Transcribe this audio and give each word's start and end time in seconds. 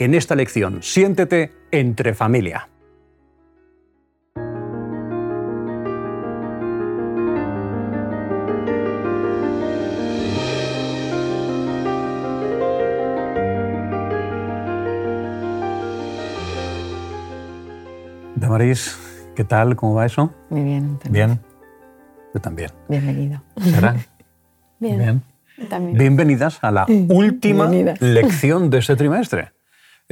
en 0.00 0.14
esta 0.14 0.34
lección. 0.34 0.82
Siéntete 0.82 1.52
entre 1.70 2.14
familia. 2.14 2.68
Damaris, 18.36 18.98
¿qué 19.36 19.44
tal? 19.44 19.76
¿Cómo 19.76 19.94
va 19.94 20.06
eso? 20.06 20.32
Muy 20.48 20.62
bien. 20.62 20.98
Bien. 21.10 21.38
Yo 22.32 22.40
también. 22.40 22.70
Bienvenido. 22.88 23.42
¿Será? 23.60 23.96
Bien. 24.78 24.98
Bien. 24.98 25.22
También. 25.68 25.98
Bienvenidas 25.98 26.58
a 26.62 26.70
la 26.70 26.86
última 27.08 27.68
lección 28.00 28.70
de 28.70 28.78
este 28.78 28.96
trimestre. 28.96 29.52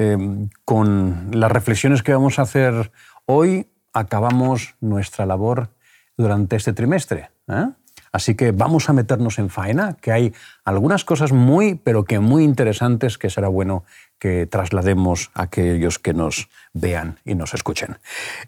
Eh, 0.01 0.17
con 0.65 1.31
las 1.33 1.51
reflexiones 1.51 2.05
que 2.05 2.13
vamos 2.13 2.39
a 2.39 2.43
hacer 2.43 2.93
hoy, 3.27 3.67
acabamos 3.93 4.77
nuestra 4.81 5.27
labor 5.27 5.71
durante 6.17 6.55
este 6.55 6.73
trimestre. 6.73 7.31
¿eh? 7.49 7.67
Así 8.13 8.37
que 8.37 8.53
vamos 8.53 8.89
a 8.89 8.93
meternos 8.93 9.41
en 9.41 9.51
faena, 9.51 9.97
que 10.01 10.13
hay 10.13 10.33
algunas 10.65 11.05
cosas 11.05 11.33
muy, 11.33 11.75
pero 11.75 12.05
que 12.05 12.21
muy 12.21 12.45
interesantes 12.45 13.19
que 13.19 13.29
será 13.29 13.49
bueno 13.49 13.85
que 14.21 14.47
traslademos 14.47 15.33
a 15.35 15.43
aquellos 15.43 15.99
que 15.99 16.15
nos 16.15 16.49
vean 16.73 17.19
y 17.25 17.35
nos 17.35 17.53
escuchen. 17.53 17.99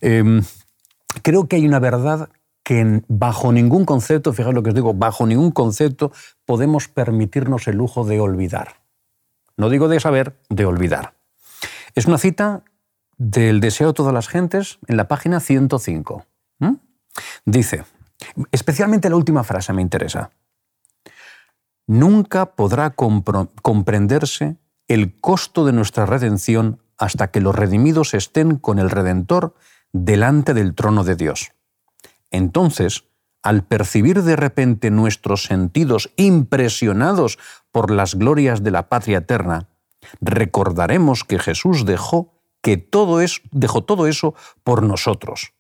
Eh, 0.01 0.43
creo 1.23 1.49
que 1.49 1.57
hay 1.57 1.67
una 1.67 1.81
verdad 1.81 2.29
que 2.63 3.03
bajo 3.09 3.51
ningún 3.51 3.85
concepto, 3.85 4.33
fijaos 4.33 4.55
lo 4.55 4.63
que 4.63 4.69
os 4.69 4.75
digo, 4.77 4.95
bajo 4.95 5.27
ningún 5.27 5.51
concepto 5.51 6.13
podemos 6.47 6.87
permitirnos 6.87 7.67
el 7.67 7.77
lujo 7.77 8.05
de 8.05 8.21
olvidar. 8.21 8.77
No 9.57 9.69
digo 9.69 9.89
de 9.89 9.99
saber, 9.99 10.37
de 10.49 10.65
olvidar. 10.65 11.20
Es 11.95 12.07
una 12.07 12.19
cita 12.19 12.65
del 13.17 13.61
Deseo 13.61 13.89
de 13.89 13.95
todas 13.95 14.15
las 14.15 14.29
gentes 14.29 14.79
en 14.87 14.97
la 14.97 15.09
página 15.09 15.41
105. 15.41 16.25
¿m? 16.61 16.77
Dice, 17.45 17.85
especialmente 18.53 19.11
la 19.11 19.17
última 19.17 19.45
frase 19.45 19.73
me 19.73 19.83
interesa. 19.83 20.31
Nunca 21.87 22.55
podrá 22.55 22.95
comprenderse 22.95 24.57
el 24.87 25.21
costo 25.21 25.67
de 25.67 25.73
nuestra 25.73 26.07
redención 26.07 26.83
hasta 26.99 27.31
que 27.31 27.41
los 27.41 27.55
redimidos 27.55 28.15
estén 28.15 28.57
con 28.57 28.79
el 28.79 28.91
Redentor 28.91 29.55
delante 29.93 30.55
del 30.55 30.75
trono 30.75 31.03
de 31.03 31.17
Dios. 31.17 31.53
Entonces, 32.31 33.05
al 33.43 33.65
percibir 33.65 34.23
de 34.23 34.37
repente 34.37 34.91
nuestros 34.91 35.45
sentidos 35.45 36.13
impresionados 36.17 37.39
por 37.73 37.91
las 37.91 38.15
glorias 38.15 38.63
de 38.63 38.71
la 38.71 38.89
patria 38.89 39.19
eterna, 39.19 39.70
recordaremos 40.21 41.25
que 41.25 41.39
Jesús 41.39 41.85
dejó 41.85 42.35
que 42.63 42.77
todo 42.77 43.19
dejó 43.53 43.85
todo 43.85 44.07
eso 44.07 44.35
por 44.63 44.83
nosotros, 44.83 45.55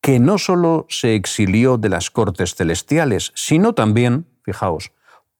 que 0.00 0.18
no 0.18 0.38
solo 0.38 0.86
se 0.88 1.14
exilió 1.14 1.76
de 1.76 1.88
las 1.88 2.10
cortes 2.10 2.54
celestiales, 2.54 3.32
sino 3.34 3.74
también, 3.74 4.26
fijaos, 4.42 4.92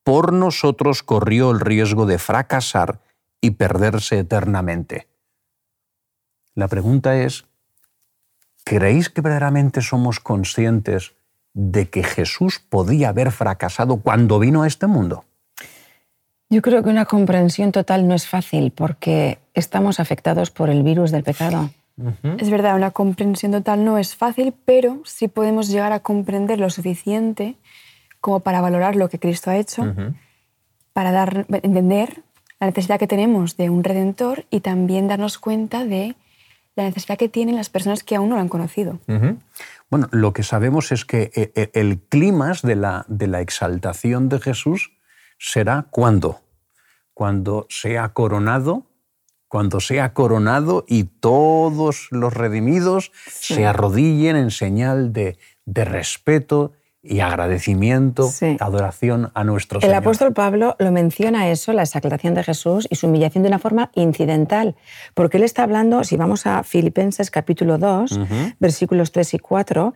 por 0.03 0.33
nosotros 0.33 1.03
corrió 1.03 1.51
el 1.51 1.59
riesgo 1.59 2.05
de 2.05 2.17
fracasar 2.17 3.01
y 3.41 3.51
perderse 3.51 4.19
eternamente. 4.19 5.07
La 6.53 6.67
pregunta 6.67 7.17
es, 7.21 7.45
¿creéis 8.63 9.09
que 9.09 9.21
verdaderamente 9.21 9.81
somos 9.81 10.19
conscientes 10.19 11.13
de 11.53 11.89
que 11.89 12.03
Jesús 12.03 12.59
podía 12.59 13.09
haber 13.09 13.31
fracasado 13.31 13.97
cuando 13.97 14.39
vino 14.39 14.63
a 14.63 14.67
este 14.67 14.87
mundo? 14.87 15.26
Yo 16.49 16.61
creo 16.61 16.81
que 16.83 16.89
una 16.89 17.05
comprensión 17.05 17.71
total 17.71 18.07
no 18.07 18.15
es 18.15 18.27
fácil 18.27 18.71
porque 18.71 19.39
estamos 19.53 19.99
afectados 19.99 20.49
por 20.49 20.69
el 20.69 20.81
virus 20.83 21.11
del 21.11 21.23
pecado. 21.23 21.69
Es 22.39 22.49
verdad, 22.49 22.75
una 22.75 22.91
comprensión 22.91 23.51
total 23.51 23.83
no 23.83 23.97
es 23.97 24.15
fácil, 24.15 24.53
pero 24.65 25.01
sí 25.03 25.27
podemos 25.27 25.67
llegar 25.67 25.91
a 25.93 25.99
comprender 26.01 26.59
lo 26.59 26.69
suficiente 26.69 27.55
como 28.21 28.39
para 28.41 28.61
valorar 28.61 28.95
lo 28.95 29.09
que 29.09 29.19
Cristo 29.19 29.49
ha 29.49 29.57
hecho, 29.57 29.83
para 30.93 31.11
dar, 31.11 31.45
entender 31.63 32.21
la 32.59 32.67
necesidad 32.67 32.99
que 32.99 33.07
tenemos 33.07 33.57
de 33.57 33.69
un 33.69 33.83
redentor 33.83 34.45
y 34.49 34.61
también 34.61 35.07
darnos 35.07 35.37
cuenta 35.39 35.85
de 35.85 36.15
la 36.75 36.83
necesidad 36.83 37.17
que 37.17 37.29
tienen 37.29 37.55
las 37.55 37.69
personas 37.69 38.03
que 38.03 38.15
aún 38.15 38.29
no 38.29 38.35
lo 38.35 38.41
han 38.41 38.49
conocido. 38.49 38.99
Bueno, 39.89 40.07
lo 40.11 40.33
que 40.33 40.43
sabemos 40.43 40.91
es 40.91 41.03
que 41.03 41.31
e- 41.33 41.51
e- 41.55 41.71
el 41.73 41.99
clímax 41.99 42.61
de 42.61 42.75
la, 42.75 43.05
de 43.07 43.27
la 43.27 43.41
exaltación 43.41 44.29
de 44.29 44.39
Jesús 44.39 44.91
será 45.37 45.87
cuando? 45.89 46.41
Cuando 47.13 47.65
sea 47.69 48.09
coronado, 48.09 48.83
cuando 49.47 49.79
sea 49.79 50.13
coronado 50.13 50.83
y 50.87 51.05
todos 51.05 52.07
los 52.11 52.33
redimidos 52.33 53.11
se 53.27 53.65
arrodillen 53.65 54.35
en 54.35 54.51
señal 54.51 55.13
de, 55.13 55.37
de 55.65 55.85
respeto 55.85 56.73
y 57.01 57.21
agradecimiento, 57.21 58.27
Sí. 58.29 58.57
adoración 58.59 59.31
a 59.33 59.45
nuestro 59.45 59.77
El 59.77 59.83
Señor. 59.83 59.95
apóstol 59.97 60.33
Pablo 60.33 60.75
lo 60.77 60.91
menciona 60.91 61.49
eso, 61.49 61.71
la 61.71 61.83
exaltación 61.83 62.33
de 62.33 62.43
Jesús 62.43 62.85
y 62.89 62.95
su 62.95 63.07
humillación 63.07 63.43
de 63.43 63.47
una 63.47 63.59
forma 63.59 63.91
incidental, 63.95 64.75
porque 65.13 65.37
él 65.37 65.43
está 65.43 65.63
hablando, 65.63 66.03
si 66.03 66.17
vamos 66.17 66.45
a 66.45 66.63
Filipenses 66.63 67.31
capítulo 67.31 67.77
2, 67.77 68.19
versículos 68.59 69.13
3 69.13 69.35
y 69.35 69.39
4, 69.39 69.93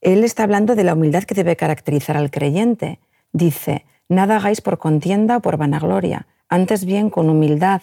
él 0.00 0.24
está 0.24 0.44
hablando 0.44 0.74
de 0.74 0.84
la 0.84 0.94
humildad 0.94 1.24
que 1.24 1.34
debe 1.34 1.54
caracterizar 1.56 2.16
al 2.16 2.30
creyente. 2.30 2.98
Dice, 3.32 3.84
nada 4.08 4.36
hagáis 4.36 4.60
por 4.60 4.78
contienda 4.78 5.38
o 5.38 5.40
por 5.40 5.56
vanagloria, 5.56 6.26
antes 6.48 6.84
bien 6.84 7.10
con 7.10 7.30
humildad, 7.30 7.82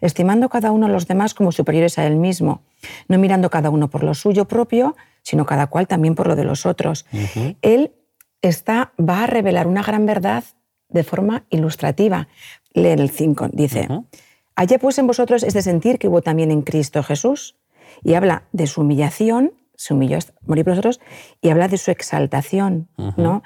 estimando 0.00 0.48
cada 0.48 0.72
uno 0.72 0.86
a 0.86 0.88
los 0.88 1.06
demás 1.06 1.34
como 1.34 1.52
superiores 1.52 1.98
a 1.98 2.06
él 2.06 2.16
mismo, 2.16 2.62
no 3.08 3.18
mirando 3.18 3.50
cada 3.50 3.70
uno 3.70 3.88
por 3.88 4.02
lo 4.02 4.14
suyo 4.14 4.46
propio, 4.46 4.96
sino 5.22 5.46
cada 5.46 5.68
cual 5.68 5.86
también 5.86 6.14
por 6.14 6.26
lo 6.26 6.36
de 6.36 6.44
los 6.44 6.66
otros. 6.66 7.06
Él 7.62 7.92
está, 8.42 8.92
va 8.98 9.24
a 9.24 9.26
revelar 9.26 9.66
una 9.66 9.82
gran 9.82 10.06
verdad 10.06 10.44
de 10.88 11.04
forma 11.04 11.44
ilustrativa. 11.50 12.28
Lee 12.72 12.88
el 12.88 13.10
5, 13.10 13.50
dice, 13.52 13.88
Allá 14.56 14.78
pues 14.78 14.98
en 14.98 15.06
vosotros 15.06 15.42
es 15.42 15.54
de 15.54 15.62
sentir 15.62 15.98
que 15.98 16.08
hubo 16.08 16.22
también 16.22 16.50
en 16.50 16.62
Cristo 16.62 17.02
Jesús, 17.02 17.56
y 18.02 18.14
habla 18.14 18.44
de 18.52 18.66
su 18.66 18.82
humillación, 18.82 19.52
se 19.74 19.94
humilló 19.94 20.18
hasta 20.18 20.34
morir 20.46 20.64
por 20.64 20.72
nosotros, 20.72 21.00
y 21.40 21.50
habla 21.50 21.68
de 21.68 21.78
su 21.78 21.90
exaltación, 21.90 22.88
¿no? 23.16 23.42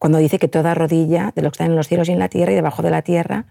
Cuando 0.00 0.16
dice 0.16 0.38
que 0.38 0.48
toda 0.48 0.72
rodilla 0.72 1.30
de 1.36 1.42
lo 1.42 1.50
que 1.50 1.56
está 1.56 1.66
en 1.66 1.76
los 1.76 1.86
cielos 1.86 2.08
y 2.08 2.12
en 2.12 2.18
la 2.18 2.30
tierra 2.30 2.52
y 2.52 2.54
debajo 2.54 2.82
de 2.82 2.90
la 2.90 3.02
tierra, 3.02 3.44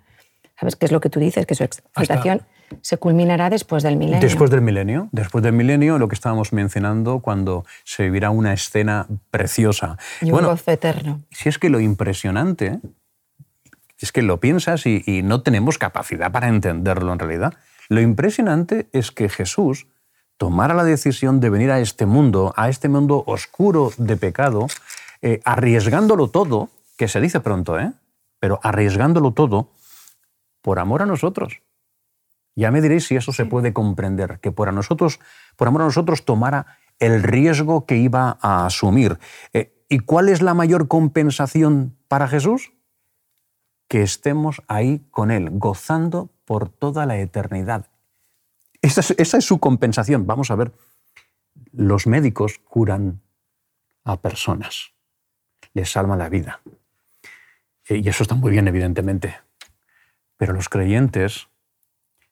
¿sabes 0.59 0.75
qué 0.75 0.87
es 0.87 0.91
lo 0.91 0.99
que 0.99 1.11
tú 1.11 1.19
dices? 1.19 1.45
Que 1.45 1.53
su 1.53 1.63
exaltación 1.63 2.41
se 2.81 2.97
culminará 2.97 3.51
después 3.51 3.83
del 3.83 3.97
milenio. 3.97 4.19
Después 4.19 4.49
del 4.49 4.61
milenio, 4.61 5.09
después 5.11 5.43
del 5.43 5.53
milenio, 5.53 5.99
lo 5.99 6.07
que 6.07 6.15
estábamos 6.15 6.51
mencionando 6.51 7.19
cuando 7.19 7.65
se 7.83 8.01
vivirá 8.01 8.31
una 8.31 8.51
escena 8.51 9.05
preciosa. 9.29 9.99
y 10.21 10.31
un 10.31 10.41
gozo 10.41 10.71
eterno. 10.71 11.21
si 11.29 11.49
es 11.49 11.59
que 11.59 11.69
lo 11.69 11.79
impresionante 11.79 12.79
es 13.99 14.11
que 14.11 14.23
lo 14.23 14.39
piensas 14.39 14.87
y, 14.87 15.03
y 15.05 15.21
no 15.21 15.43
tenemos 15.43 15.77
capacidad 15.77 16.31
para 16.31 16.47
entenderlo 16.47 17.13
en 17.13 17.19
realidad. 17.19 17.53
Lo 17.89 18.01
impresionante 18.01 18.89
es 18.91 19.11
que 19.11 19.29
Jesús 19.29 19.85
tomara 20.37 20.73
la 20.73 20.83
decisión 20.83 21.41
de 21.41 21.51
venir 21.51 21.69
a 21.69 21.79
este 21.79 22.07
mundo, 22.07 22.55
a 22.57 22.69
este 22.69 22.89
mundo 22.89 23.23
oscuro 23.27 23.91
de 23.97 24.17
pecado, 24.17 24.65
eh, 25.21 25.39
arriesgándolo 25.43 26.29
todo, 26.29 26.69
que 26.97 27.07
se 27.07 27.21
dice 27.21 27.39
pronto, 27.39 27.79
¿eh? 27.79 27.93
pero 28.39 28.59
arriesgándolo 28.63 29.33
todo 29.33 29.71
por 30.61 30.79
amor 30.79 31.01
a 31.01 31.05
nosotros. 31.05 31.61
Ya 32.55 32.71
me 32.71 32.81
diréis 32.81 33.07
si 33.07 33.15
eso 33.15 33.31
se 33.31 33.45
puede 33.45 33.73
comprender, 33.73 34.39
que 34.39 34.51
por, 34.51 34.69
a 34.69 34.71
nosotros, 34.71 35.19
por 35.55 35.67
amor 35.67 35.83
a 35.83 35.85
nosotros 35.85 36.25
tomara 36.25 36.77
el 36.99 37.23
riesgo 37.23 37.85
que 37.85 37.97
iba 37.97 38.37
a 38.41 38.65
asumir. 38.65 39.17
Eh, 39.53 39.85
¿Y 39.89 39.99
cuál 39.99 40.29
es 40.29 40.41
la 40.41 40.53
mayor 40.53 40.87
compensación 40.87 41.97
para 42.07 42.27
Jesús? 42.27 42.73
Que 43.87 44.01
estemos 44.01 44.61
ahí 44.67 45.07
con 45.09 45.31
Él, 45.31 45.49
gozando 45.51 46.29
por 46.45 46.69
toda 46.69 47.05
la 47.05 47.17
eternidad. 47.17 47.87
Esa 48.81 49.01
es, 49.01 49.11
esa 49.17 49.37
es 49.37 49.45
su 49.45 49.59
compensación. 49.59 50.27
Vamos 50.27 50.51
a 50.51 50.55
ver, 50.55 50.73
los 51.71 52.07
médicos 52.07 52.59
curan 52.59 53.21
a 54.03 54.17
personas, 54.17 54.91
les 55.73 55.91
salvan 55.91 56.19
la 56.19 56.29
vida. 56.29 56.59
Eh, 57.87 57.97
Y 58.03 58.09
eso 58.09 58.23
está 58.23 58.35
muy 58.35 58.51
bien, 58.51 58.67
evidentemente. 58.67 59.35
Pero 60.37 60.53
los 60.53 60.69
creyentes 60.69 61.47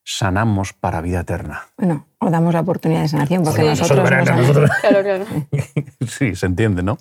sanamos 0.04 0.72
para 0.74 1.02
vida 1.02 1.20
eterna. 1.22 1.68
Bueno, 1.78 2.08
o 2.20 2.30
damos 2.30 2.54
la 2.54 2.62
oportunidad 2.62 3.02
de 3.02 3.10
sanación, 3.10 3.44
porque 3.44 3.62
Sí. 3.62 3.68
nosotros, 3.68 3.98
Nosotros- 3.98 4.20
no 4.20 4.26
sabemos. 4.26 4.48
nosotros- 4.48 4.72
Claro, 4.82 5.04
claro. 5.04 5.26
Sí, 6.08 6.36
se 6.36 6.46
entiende, 6.46 6.84
¿no? 6.84 6.98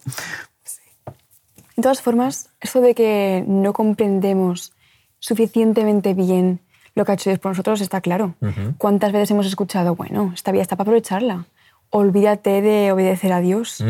De 1.77 1.83
todas 1.83 2.01
formas, 2.03 2.51
eso 2.61 2.81
de 2.81 2.95
que 2.95 3.45
no 3.47 3.73
comprendemos 3.73 4.73
suficientemente 5.19 6.15
bien 6.15 6.61
lo 6.95 7.05
que 7.05 7.13
ha 7.13 7.15
hecho 7.15 7.29
Dios 7.31 7.39
por 7.39 7.51
nosotros 7.53 7.81
está 7.83 8.01
claro. 8.01 8.35
¿Cuántas 8.79 9.13
veces 9.13 9.31
hemos 9.31 9.47
escuchado, 9.47 9.95
bueno, 9.95 10.33
esta 10.35 10.51
vida 10.51 10.63
está 10.63 10.77
para 10.77 10.89
aprovecharla? 10.89 11.45
Olvídate 11.91 12.63
de 12.63 12.93
obedecer 12.93 13.33
a 13.33 13.41
Dios. 13.41 13.83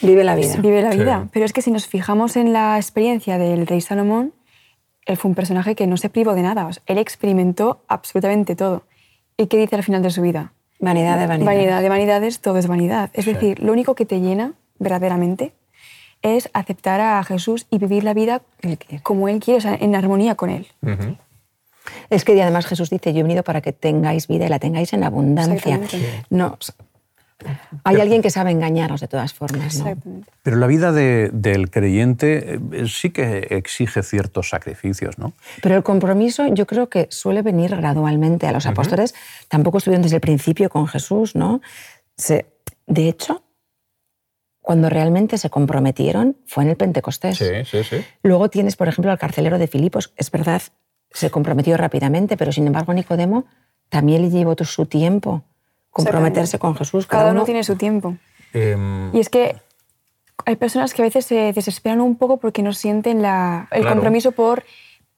Vive 0.00 0.24
la 0.24 0.34
vida. 0.34 0.56
Vive 0.58 0.82
la 0.82 0.92
Sí. 0.92 0.98
vida. 0.98 1.28
Pero 1.32 1.44
es 1.44 1.52
que 1.52 1.62
si 1.62 1.70
nos 1.70 1.86
fijamos 1.86 2.36
en 2.36 2.52
la 2.52 2.76
experiencia 2.76 3.38
del 3.38 3.66
rey 3.66 3.80
Salomón, 3.80 4.32
él 5.06 5.16
fue 5.16 5.28
un 5.28 5.34
personaje 5.34 5.74
que 5.74 5.86
no 5.86 5.96
se 5.96 6.08
privó 6.08 6.34
de 6.34 6.42
nada. 6.42 6.66
O 6.66 6.72
sea, 6.72 6.82
él 6.86 6.98
experimentó 6.98 7.82
absolutamente 7.88 8.56
todo. 8.56 8.84
¿Y 9.36 9.46
qué 9.48 9.58
dice 9.58 9.76
al 9.76 9.82
final 9.82 10.02
de 10.02 10.10
su 10.10 10.22
vida? 10.22 10.52
Vanidad 10.80 11.18
de 11.18 11.26
vanidad. 11.26 11.46
Vanidad 11.46 11.82
de 11.82 11.88
vanidades, 11.88 12.40
todo 12.40 12.58
es 12.58 12.66
vanidad. 12.66 13.10
Es 13.14 13.26
decir, 13.26 13.60
lo 13.60 13.72
único 13.72 13.94
que 13.94 14.06
te 14.06 14.20
llena 14.20 14.52
verdaderamente 14.78 15.52
es 16.22 16.48
aceptar 16.54 17.00
a 17.00 17.22
Jesús 17.24 17.66
y 17.70 17.78
vivir 17.78 18.02
la 18.04 18.14
vida 18.14 18.42
Él 18.62 18.78
como 19.02 19.28
Él 19.28 19.40
quiere, 19.40 19.58
o 19.58 19.60
sea, 19.60 19.74
en 19.74 19.94
armonía 19.94 20.34
con 20.34 20.50
Él. 20.50 20.66
Es 22.08 22.24
que 22.24 22.34
y 22.34 22.40
además 22.40 22.66
Jesús 22.66 22.88
dice, 22.90 23.12
yo 23.12 23.20
he 23.20 23.22
venido 23.22 23.42
para 23.42 23.60
que 23.60 23.72
tengáis 23.72 24.26
vida 24.26 24.46
y 24.46 24.48
la 24.48 24.58
tengáis 24.58 24.92
en 24.94 25.04
abundancia. 25.04 25.80
No, 26.30 26.58
hay 27.84 28.00
alguien 28.00 28.22
que 28.22 28.30
sabe 28.30 28.50
engañaros 28.50 29.00
de 29.00 29.08
todas 29.08 29.34
formas. 29.34 29.76
¿no? 29.78 29.96
Pero 30.42 30.56
la 30.56 30.66
vida 30.66 30.92
de- 30.92 31.30
del 31.32 31.70
creyente 31.70 32.54
eh, 32.72 32.86
sí 32.88 33.10
que 33.10 33.38
exige 33.50 34.02
ciertos 34.02 34.48
sacrificios, 34.50 35.18
¿no? 35.18 35.32
Pero 35.62 35.76
el 35.76 35.82
compromiso 35.82 36.46
yo 36.48 36.66
creo 36.66 36.88
que 36.88 37.06
suele 37.10 37.42
venir 37.42 37.76
gradualmente. 37.76 38.46
A 38.46 38.52
los 38.52 38.66
apóstoles 38.66 39.14
tampoco 39.48 39.78
estuvieron 39.78 40.02
desde 40.02 40.16
el 40.16 40.20
principio 40.22 40.68
con 40.70 40.86
Jesús, 40.86 41.34
¿no? 41.34 41.60
Se- 42.16 42.46
de 42.86 43.08
hecho, 43.08 43.42
cuando 44.60 44.88
realmente 44.88 45.36
se 45.38 45.50
comprometieron 45.50 46.36
fue 46.46 46.64
en 46.64 46.70
el 46.70 46.76
Pentecostés. 46.76 47.36
sí, 47.38 47.84
sí. 47.84 47.96
Luego 48.22 48.48
tienes, 48.48 48.76
por 48.76 48.88
ejemplo, 48.88 49.10
al 49.10 49.18
carcelero 49.18 49.58
de 49.58 49.66
Filipos. 49.66 50.12
Es 50.16 50.30
verdad, 50.30 50.62
se 51.10 51.30
comprometió 51.30 51.76
rápidamente, 51.76 52.36
pero 52.36 52.50
sin 52.50 52.66
embargo 52.66 52.94
Nicodemo 52.94 53.44
también 53.90 54.22
le 54.22 54.30
llevó 54.30 54.56
todo 54.56 54.66
su 54.66 54.86
tiempo 54.86 55.44
comprometerse 55.94 56.58
con 56.58 56.74
Jesús. 56.76 57.06
Cada 57.06 57.30
uno 57.32 57.44
tiene 57.44 57.64
su 57.64 57.76
tiempo. 57.76 58.16
Em, 58.52 59.14
Y 59.14 59.20
es 59.20 59.30
que 59.30 59.56
hay 60.44 60.56
personas 60.56 60.92
que 60.92 61.00
a 61.00 61.06
veces 61.06 61.24
se 61.24 61.52
desesperan 61.54 62.00
un 62.02 62.16
poco 62.16 62.36
porque 62.36 62.62
no 62.62 62.72
sienten 62.74 63.22
la, 63.22 63.68
el 63.70 63.80
Claro. 63.82 63.96
compromiso 63.96 64.32
por, 64.32 64.64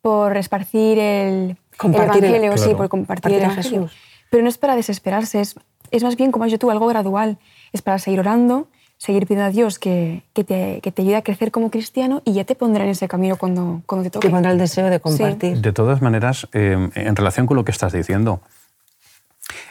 por 0.02 0.36
esparcir 0.36 0.98
el, 0.98 1.50
el 1.50 1.58
Compartir 1.76 2.24
el- 2.24 2.30
evangelio, 2.34 2.56
sí, 2.56 2.62
claro. 2.64 2.76
por 2.76 2.88
compartir 2.88 3.32
el 3.32 3.40
Compartir 3.40 3.42
a 3.42 3.52
evangelio. 3.62 3.88
Jesús. 3.88 4.02
Pero 4.30 4.42
no 4.42 4.48
es 4.48 4.58
para 4.58 4.76
desesperarse, 4.76 5.40
es, 5.40 5.54
es 5.90 6.02
más 6.04 6.16
bien, 6.16 6.30
como 6.30 6.44
has 6.44 6.50
dicho 6.50 6.58
tú, 6.60 6.70
algo 6.70 6.86
gradual. 6.86 7.38
Es 7.72 7.80
para 7.82 7.98
seguir 7.98 8.20
orando, 8.20 8.68
seguir 8.98 9.22
pidiendo 9.26 9.44
a 9.46 9.50
Dios 9.50 9.78
que, 9.78 10.22
que, 10.34 10.44
te, 10.44 10.80
que 10.82 10.92
te 10.92 11.02
ayude 11.02 11.16
a 11.16 11.22
crecer 11.22 11.50
como 11.50 11.70
cristiano 11.70 12.22
y 12.24 12.32
ya 12.32 12.44
te 12.44 12.54
pondrá 12.54 12.84
en 12.84 12.90
ese 12.90 13.08
camino 13.08 13.36
cuando, 13.36 13.82
cuando 13.86 14.04
te 14.04 14.10
toque. 14.10 14.28
que 14.28 14.32
pondrá 14.32 14.52
el 14.52 14.58
deseo 14.58 14.88
de 14.90 15.00
compartir. 15.00 15.60
De 15.60 15.72
todas 15.72 16.02
maneras, 16.02 16.48
eh, 16.52 16.90
en 16.94 17.16
relación 17.16 17.46
con 17.46 17.56
lo 17.56 17.64
que 17.64 17.72
estás 17.72 17.92
diciendo, 17.92 18.40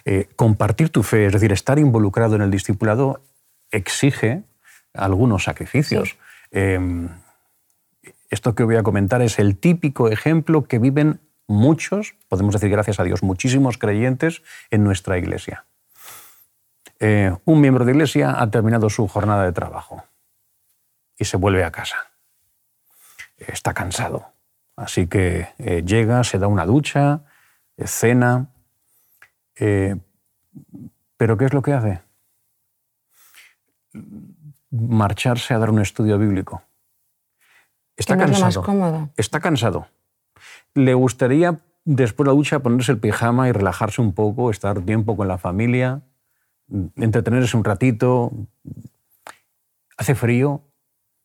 eh, 0.05 0.29
compartir 0.35 0.89
tu 0.89 1.03
fe, 1.03 1.25
es 1.25 1.33
decir, 1.33 1.51
estar 1.51 1.79
involucrado 1.79 2.35
en 2.35 2.41
el 2.41 2.51
discipulado, 2.51 3.21
exige 3.71 4.43
algunos 4.93 5.43
sacrificios. 5.43 6.17
Eh, 6.51 6.79
esto 8.29 8.55
que 8.55 8.63
voy 8.63 8.75
a 8.75 8.83
comentar 8.83 9.21
es 9.21 9.39
el 9.39 9.57
típico 9.57 10.09
ejemplo 10.09 10.63
que 10.65 10.79
viven 10.79 11.19
muchos, 11.47 12.15
podemos 12.27 12.53
decir 12.53 12.69
gracias 12.69 12.99
a 12.99 13.03
Dios, 13.03 13.23
muchísimos 13.23 13.77
creyentes 13.77 14.41
en 14.71 14.83
nuestra 14.83 15.17
iglesia. 15.17 15.65
Eh, 16.99 17.35
un 17.45 17.61
miembro 17.61 17.85
de 17.85 17.91
iglesia 17.91 18.41
ha 18.41 18.49
terminado 18.49 18.89
su 18.89 19.07
jornada 19.07 19.43
de 19.43 19.51
trabajo 19.51 20.03
y 21.17 21.25
se 21.25 21.37
vuelve 21.37 21.63
a 21.63 21.71
casa. 21.71 22.11
Está 23.37 23.73
cansado. 23.73 24.31
Así 24.75 25.07
que 25.07 25.49
eh, 25.57 25.83
llega, 25.85 26.23
se 26.23 26.39
da 26.39 26.47
una 26.47 26.65
ducha, 26.65 27.21
cena. 27.77 28.47
Eh, 29.57 29.95
¿Pero 31.17 31.37
qué 31.37 31.45
es 31.45 31.53
lo 31.53 31.61
que 31.61 31.73
hace? 31.73 32.01
Marcharse 34.69 35.53
a 35.53 35.59
dar 35.59 35.69
un 35.69 35.79
estudio 35.79 36.17
bíblico. 36.17 36.61
Está 37.95 38.13
es 38.15 38.19
más 38.19 38.39
cansado. 38.41 38.65
cómodo. 38.65 39.09
Está 39.15 39.39
cansado. 39.39 39.87
Le 40.73 40.93
gustaría 40.93 41.61
después 41.85 42.25
de 42.25 42.31
la 42.31 42.35
ducha 42.35 42.59
ponerse 42.59 42.91
el 42.91 42.99
pijama 42.99 43.47
y 43.47 43.53
relajarse 43.53 44.01
un 44.01 44.13
poco, 44.13 44.51
estar 44.51 44.81
tiempo 44.81 45.15
con 45.15 45.27
la 45.27 45.37
familia, 45.37 46.01
entretenerse 46.97 47.55
un 47.55 47.63
ratito. 47.63 48.33
Hace 49.97 50.15
frío, 50.15 50.61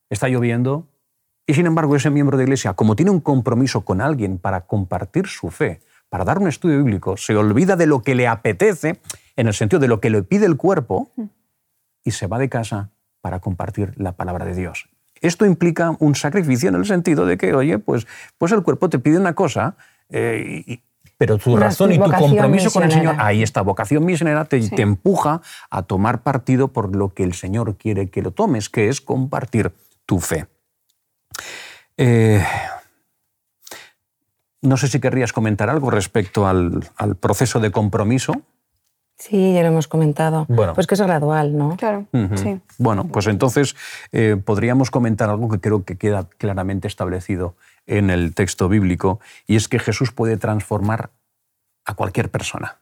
está 0.08 0.28
lloviendo. 0.28 0.86
Y 1.46 1.54
sin 1.54 1.66
embargo, 1.66 1.96
ese 1.96 2.10
miembro 2.10 2.36
de 2.38 2.44
iglesia, 2.44 2.74
como 2.74 2.94
tiene 2.94 3.10
un 3.10 3.20
compromiso 3.20 3.84
con 3.84 4.00
alguien 4.00 4.38
para 4.38 4.66
compartir 4.66 5.26
su 5.26 5.50
fe, 5.50 5.80
para 6.10 6.24
dar 6.24 6.38
un 6.38 6.48
estudio 6.48 6.76
bíblico, 6.78 7.16
se 7.16 7.34
olvida 7.36 7.76
de 7.76 7.86
lo 7.86 8.02
que 8.02 8.14
le 8.14 8.28
apetece, 8.28 9.00
en 9.36 9.46
el 9.46 9.54
sentido 9.54 9.80
de 9.80 9.88
lo 9.88 10.00
que 10.00 10.10
le 10.10 10.22
pide 10.22 10.44
el 10.44 10.58
cuerpo, 10.58 11.10
y 12.04 12.10
se 12.10 12.26
va 12.26 12.38
de 12.38 12.48
casa 12.50 12.90
para 13.22 13.40
compartir 13.40 13.94
la 13.96 14.12
palabra 14.12 14.44
de 14.44 14.54
Dios. 14.54 14.88
Esto 15.22 15.46
implica 15.46 15.96
un 15.98 16.14
sacrificio 16.14 16.68
en 16.68 16.74
el 16.74 16.84
sentido 16.84 17.24
de 17.26 17.38
que, 17.38 17.54
oye, 17.54 17.78
pues, 17.78 18.06
pues 18.38 18.52
el 18.52 18.62
cuerpo 18.62 18.88
te 18.90 18.98
pide 18.98 19.18
una 19.18 19.34
cosa, 19.34 19.76
eh, 20.08 20.62
y- 20.66 20.82
pero 21.18 21.36
tu 21.36 21.54
razón 21.56 21.92
y 21.92 21.98
tu 21.98 22.10
compromiso 22.10 22.70
con 22.70 22.82
el 22.82 22.90
Señor, 22.90 23.16
ahí 23.18 23.42
está, 23.42 23.60
vocación 23.60 24.04
misionera 24.06 24.46
te, 24.46 24.62
Sí. 24.62 24.74
te 24.74 24.80
empuja 24.82 25.42
a 25.70 25.82
tomar 25.82 26.22
partido 26.22 26.68
por 26.68 26.96
lo 26.96 27.10
que 27.12 27.22
el 27.24 27.34
Señor 27.34 27.76
quiere 27.76 28.08
que 28.08 28.22
lo 28.22 28.30
tomes, 28.30 28.70
que 28.70 28.88
es 28.88 29.02
compartir 29.02 29.70
tu 30.06 30.18
fe. 30.18 30.46
Eh, 31.98 32.42
no 34.62 34.76
sé 34.76 34.88
si 34.88 35.00
querrías 35.00 35.32
comentar 35.32 35.70
algo 35.70 35.90
respecto 35.90 36.46
al, 36.46 36.88
al 36.96 37.16
proceso 37.16 37.60
de 37.60 37.70
compromiso. 37.70 38.42
Sí, 39.20 39.52
ya 39.52 39.60
lo 39.60 39.68
hemos 39.68 39.86
comentado. 39.86 40.46
Bueno. 40.48 40.72
Pues 40.72 40.86
que 40.86 40.94
es 40.94 41.00
gradual, 41.02 41.56
¿no? 41.56 41.76
Claro, 41.76 42.06
sí. 42.36 42.58
Bueno, 42.78 43.06
pues 43.06 43.26
entonces 43.26 43.76
eh, 44.12 44.40
podríamos 44.42 44.90
comentar 44.90 45.28
algo 45.28 45.50
que 45.50 45.60
creo 45.60 45.84
que 45.84 45.98
queda 45.98 46.26
claramente 46.38 46.88
establecido 46.88 47.54
en 47.86 48.08
el 48.08 48.34
texto 48.34 48.70
bíblico, 48.70 49.20
y 49.46 49.56
es 49.56 49.68
que 49.68 49.78
Jesús 49.78 50.12
puede 50.12 50.38
transformar 50.38 51.10
a 51.84 51.92
cualquier 51.94 52.30
persona. 52.30 52.78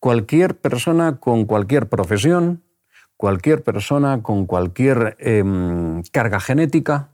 Cualquier 0.00 0.56
persona 0.56 1.18
con 1.20 1.44
cualquier 1.44 1.88
profesión, 1.88 2.64
cualquier 3.16 3.62
persona 3.62 4.22
con 4.22 4.46
cualquier 4.46 5.16
em, 5.20 6.02
carga 6.10 6.40
genética, 6.40 7.10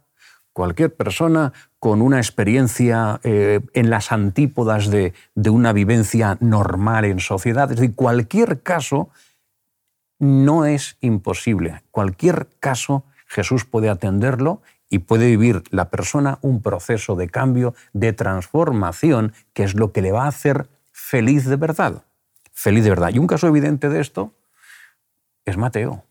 cualquier 0.52 0.94
persona 0.94 1.52
con 1.78 2.02
una 2.02 2.18
experiencia 2.18 3.20
eh, 3.22 3.60
en 3.72 3.90
las 3.90 4.12
antípodas 4.12 4.90
de, 4.90 5.14
de 5.34 5.50
una 5.50 5.72
vivencia 5.72 6.36
normal 6.40 7.04
en 7.04 7.20
sociedad. 7.20 7.70
Es 7.70 7.78
decir, 7.78 7.94
cualquier 7.94 8.62
caso 8.62 9.10
no 10.18 10.66
es 10.66 10.96
imposible. 11.00 11.82
Cualquier 11.90 12.48
caso 12.60 13.04
Jesús 13.26 13.64
puede 13.64 13.88
atenderlo 13.88 14.60
y 14.90 14.98
puede 14.98 15.28
vivir 15.28 15.62
la 15.70 15.88
persona 15.88 16.38
un 16.42 16.60
proceso 16.62 17.14
de 17.14 17.28
cambio, 17.28 17.74
de 17.92 18.12
transformación, 18.12 19.32
que 19.54 19.62
es 19.62 19.74
lo 19.74 19.92
que 19.92 20.02
le 20.02 20.12
va 20.12 20.24
a 20.24 20.28
hacer 20.28 20.68
feliz 20.90 21.46
de 21.46 21.56
verdad. 21.56 22.04
Feliz 22.52 22.84
de 22.84 22.90
verdad. 22.90 23.10
Y 23.14 23.18
un 23.18 23.26
caso 23.26 23.46
evidente 23.46 23.88
de 23.88 24.00
esto 24.00 24.34
es 25.44 25.56
Mateo. 25.56 26.04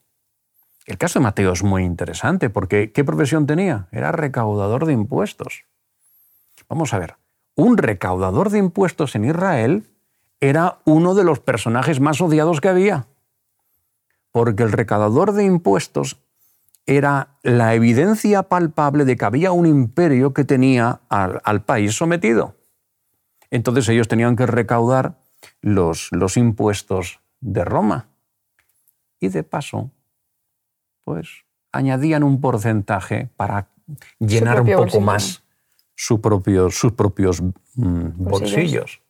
El 0.89 0.97
caso 0.97 1.19
de 1.19 1.23
Mateo 1.23 1.53
es 1.53 1.63
muy 1.63 1.83
interesante 1.83 2.49
porque 2.49 2.91
¿qué 2.91 3.03
profesión 3.03 3.45
tenía? 3.45 3.87
Era 3.91 4.11
recaudador 4.11 4.87
de 4.87 4.93
impuestos. 4.93 5.65
Vamos 6.67 6.95
a 6.95 6.97
ver, 6.97 7.15
un 7.53 7.77
recaudador 7.77 8.49
de 8.49 8.57
impuestos 8.57 9.13
en 9.13 9.25
Israel 9.25 9.85
era 10.39 10.79
uno 10.85 11.13
de 11.13 11.23
los 11.23 11.41
personajes 11.41 11.99
más 11.99 12.19
odiados 12.21 12.59
que 12.59 12.69
había 12.69 13.05
porque 14.31 14.63
el 14.63 14.71
recaudador 14.71 15.33
de 15.33 15.45
impuestos 15.45 16.17
era 16.87 17.35
la 17.43 17.75
evidencia 17.75 18.41
palpable 18.41 19.05
de 19.05 19.15
que 19.15 19.25
había 19.25 19.51
un 19.51 19.67
imperio 19.67 20.33
que 20.33 20.43
tenía 20.43 21.01
al, 21.07 21.61
país 21.65 21.95
sometido. 21.95 22.55
Entonces 23.51 23.87
ellos 23.89 24.07
tenían 24.07 24.35
que 24.35 24.47
recaudar 24.47 25.19
los, 25.61 26.09
los 26.11 26.35
impuestos 26.35 27.19
de 27.41 27.63
Roma. 27.63 28.07
Y 29.19 29.27
de 29.27 29.43
paso, 29.43 29.91
pues 31.09 31.43
añadían 31.71 32.21
un 32.21 32.39
porcentaje 32.39 33.29
para 33.35 33.69
llenar 34.19 34.61
un 34.61 34.67
poco 34.67 34.79
bolsillo. 34.81 35.01
más 35.01 35.43
su 35.95 36.21
propio- 36.21 36.69
sus 36.69 36.91
propios 36.91 37.41
mm, 37.41 38.09
bolsillos 38.15 39.01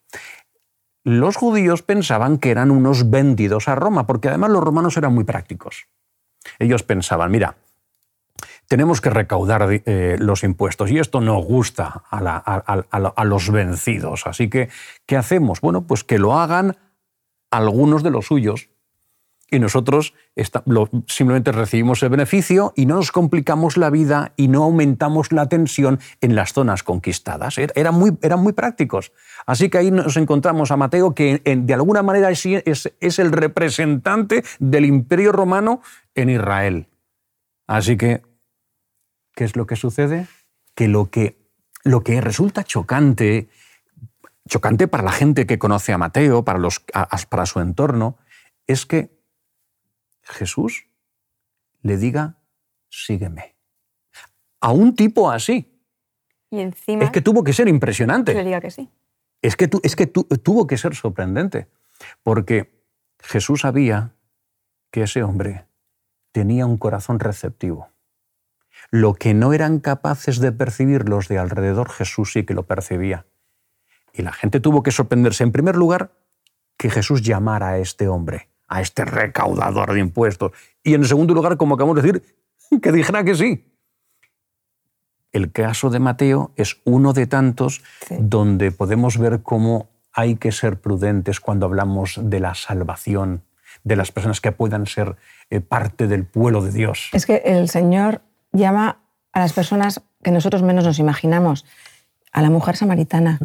los 1.04 1.36
judíos 1.36 1.82
pensaban 1.82 2.38
que 2.38 2.52
eran 2.52 2.72
unos 2.72 3.10
vendidos 3.10 3.68
a 3.68 3.76
Roma, 3.76 4.08
porque 4.08 4.30
además 4.30 4.52
los 4.52 4.64
romanos 4.64 4.96
eran 4.96 5.14
muy 5.14 5.24
prácticos. 5.24 5.88
Ellos 6.60 6.84
pensaban, 6.84 7.32
mira, 7.32 7.56
tenemos 8.68 9.02
que 9.02 9.10
recaudar 9.10 9.68
eh, 9.70 10.18
los 10.20 10.44
impuestos 10.44 10.92
y 10.92 11.00
esto 11.00 11.20
no 11.20 11.42
gusta 11.42 12.04
a, 12.12 13.24
los 13.26 13.50
vencidos. 13.50 14.28
Así 14.28 14.50
que, 14.50 14.70
¿qué 15.06 15.18
hacemos? 15.18 15.62
Bueno, 15.62 15.82
pues 15.88 16.04
que 16.04 16.20
lo 16.20 16.38
hagan 16.38 16.78
algunos 17.52 18.04
de 18.04 18.12
los 18.12 18.28
suyos 18.28 18.70
y 19.52 19.60
nosotros 19.60 20.14
simplemente 21.08 21.52
recibimos 21.52 22.04
el 22.04 22.10
beneficio 22.10 22.74
y 22.76 22.86
no 22.86 22.96
nos 22.96 23.12
complicamos 23.12 23.78
la 23.78 23.90
vida 23.90 24.34
y 24.36 24.48
no 24.48 24.64
aumentamos 24.64 25.32
la 25.32 25.48
tensión 25.48 26.00
en 26.22 26.36
las 26.36 26.54
zonas 26.54 26.84
conquistadas. 26.84 27.58
Eran 27.58 27.96
muy, 27.96 28.18
eran 28.22 28.42
muy 28.42 28.54
prácticos. 28.54 29.12
Así 29.46 29.70
que 29.70 29.78
ahí 29.80 29.92
nos 29.92 30.18
encontramos 30.18 30.72
a 30.72 30.78
Mateo, 30.78 31.14
que 31.14 31.42
de 31.44 31.74
alguna 31.74 32.04
manera 32.04 32.30
es, 32.30 32.46
es 32.46 33.20
el 33.20 33.32
representante 33.32 34.44
del 34.60 34.86
imperio 34.86 35.32
romano 35.32 35.82
en 36.16 36.30
Israel. 36.30 36.88
Así 37.68 37.98
que 37.98 38.24
¿qué 39.40 39.46
es 39.46 39.56
lo 39.56 39.66
que 39.66 39.78
sucede? 39.78 40.28
Que 40.76 40.90
lo 40.90 41.10
que, 41.10 41.38
lo 41.86 42.04
que 42.04 42.20
resulta 42.20 42.66
chocante, 42.66 43.48
chocante 44.50 44.90
para 44.90 45.02
la 45.02 45.14
gente 45.14 45.48
que 45.48 45.58
conoce 45.58 45.94
a 45.94 45.98
Mateo, 45.98 46.44
para, 46.44 46.60
los, 46.60 46.84
para 47.30 47.46
su 47.46 47.62
entorno, 47.62 48.18
es 48.68 48.86
que 48.86 49.18
Jesús 50.30 50.88
le 51.82 51.98
diga, 51.98 52.38
sígueme. 52.90 53.56
A 54.62 54.72
un 54.72 54.96
tipo 54.96 55.32
así. 55.32 55.82
Y 56.50 56.60
encima... 56.60 57.04
Es 57.04 57.12
que 57.12 57.22
tuvo 57.22 57.44
que 57.44 57.54
ser 57.54 57.68
impresionante. 57.68 58.34
le 58.34 58.44
diga 58.44 58.62
que 58.62 58.72
sí. 58.72 58.90
Es 59.42 59.56
que, 59.56 59.70
es 59.84 59.96
que 59.96 60.08
tuvo 60.08 60.68
que 60.68 60.78
ser 60.78 60.96
sorprendente, 60.96 61.70
porque 62.24 62.84
Jesús 63.20 63.62
sabía 63.62 64.16
que 64.92 65.04
ese 65.04 65.24
hombre 65.24 65.66
tenía 66.32 66.66
un 66.66 66.78
corazón 66.78 67.20
receptivo. 67.20 67.90
Lo 68.92 69.14
que 69.14 69.34
no 69.34 69.54
eran 69.54 69.80
capaces 69.80 70.40
de 70.40 70.52
percibir 70.52 71.08
los 71.08 71.28
de 71.28 71.38
alrededor, 71.38 71.90
Jesús 71.90 72.34
sí 72.34 72.46
que 72.46 72.54
lo 72.54 72.64
percibía. 72.64 73.26
Y 74.14 74.24
la 74.24 74.34
gente 74.34 74.60
tuvo 74.60 74.84
que 74.84 74.92
sorprenderse, 74.92 75.44
en 75.44 75.52
primer 75.52 75.76
lugar, 75.76 76.12
que 76.78 76.90
Jesús 76.90 77.22
llamara 77.22 77.70
a 77.70 77.78
este 77.78 78.08
hombre, 78.08 78.50
a 78.70 78.82
este 78.82 79.04
recaudador 79.04 79.94
de 79.94 80.00
impuestos. 80.00 80.52
Y 80.84 80.94
en 80.94 81.04
segundo 81.04 81.34
lugar, 81.34 81.58
como 81.58 81.76
acabamos 81.76 82.02
de 82.02 82.12
decir, 82.12 82.36
que 82.82 82.92
dijera 82.92 83.24
que 83.24 83.36
sí. 83.36 83.66
El 85.32 85.52
caso 85.52 85.90
de 85.90 86.00
Mateo 86.00 86.52
es 86.56 86.78
uno 86.86 87.14
de 87.14 87.28
tantos 87.28 87.84
donde 88.10 88.72
podemos 88.72 89.18
ver 89.18 89.42
cómo 89.44 89.90
hay 90.12 90.38
que 90.38 90.52
ser 90.52 90.80
prudentes 90.80 91.40
cuando 91.40 91.66
hablamos 91.66 92.20
de 92.22 92.40
la 92.40 92.56
salvación, 92.56 93.44
de 93.84 93.96
las 93.96 94.12
personas 94.12 94.42
que 94.42 94.52
puedan 94.52 94.88
ser 94.88 95.18
eh, 95.50 95.62
parte 95.62 96.08
del 96.08 96.26
pueblo 96.26 96.64
de 96.64 96.72
Dios. 96.72 97.10
Es 97.14 97.26
que 97.26 97.44
el 97.46 97.70
Señor 97.70 98.22
llama 98.52 98.98
a 99.32 99.40
las 99.40 99.54
personas 99.54 100.02
que 100.24 100.32
nosotros 100.32 100.64
menos 100.64 100.84
nos 100.84 101.00
imaginamos, 101.00 101.66
a 102.32 102.42
la 102.42 102.50
mujer 102.50 102.76
samaritana, 102.76 103.40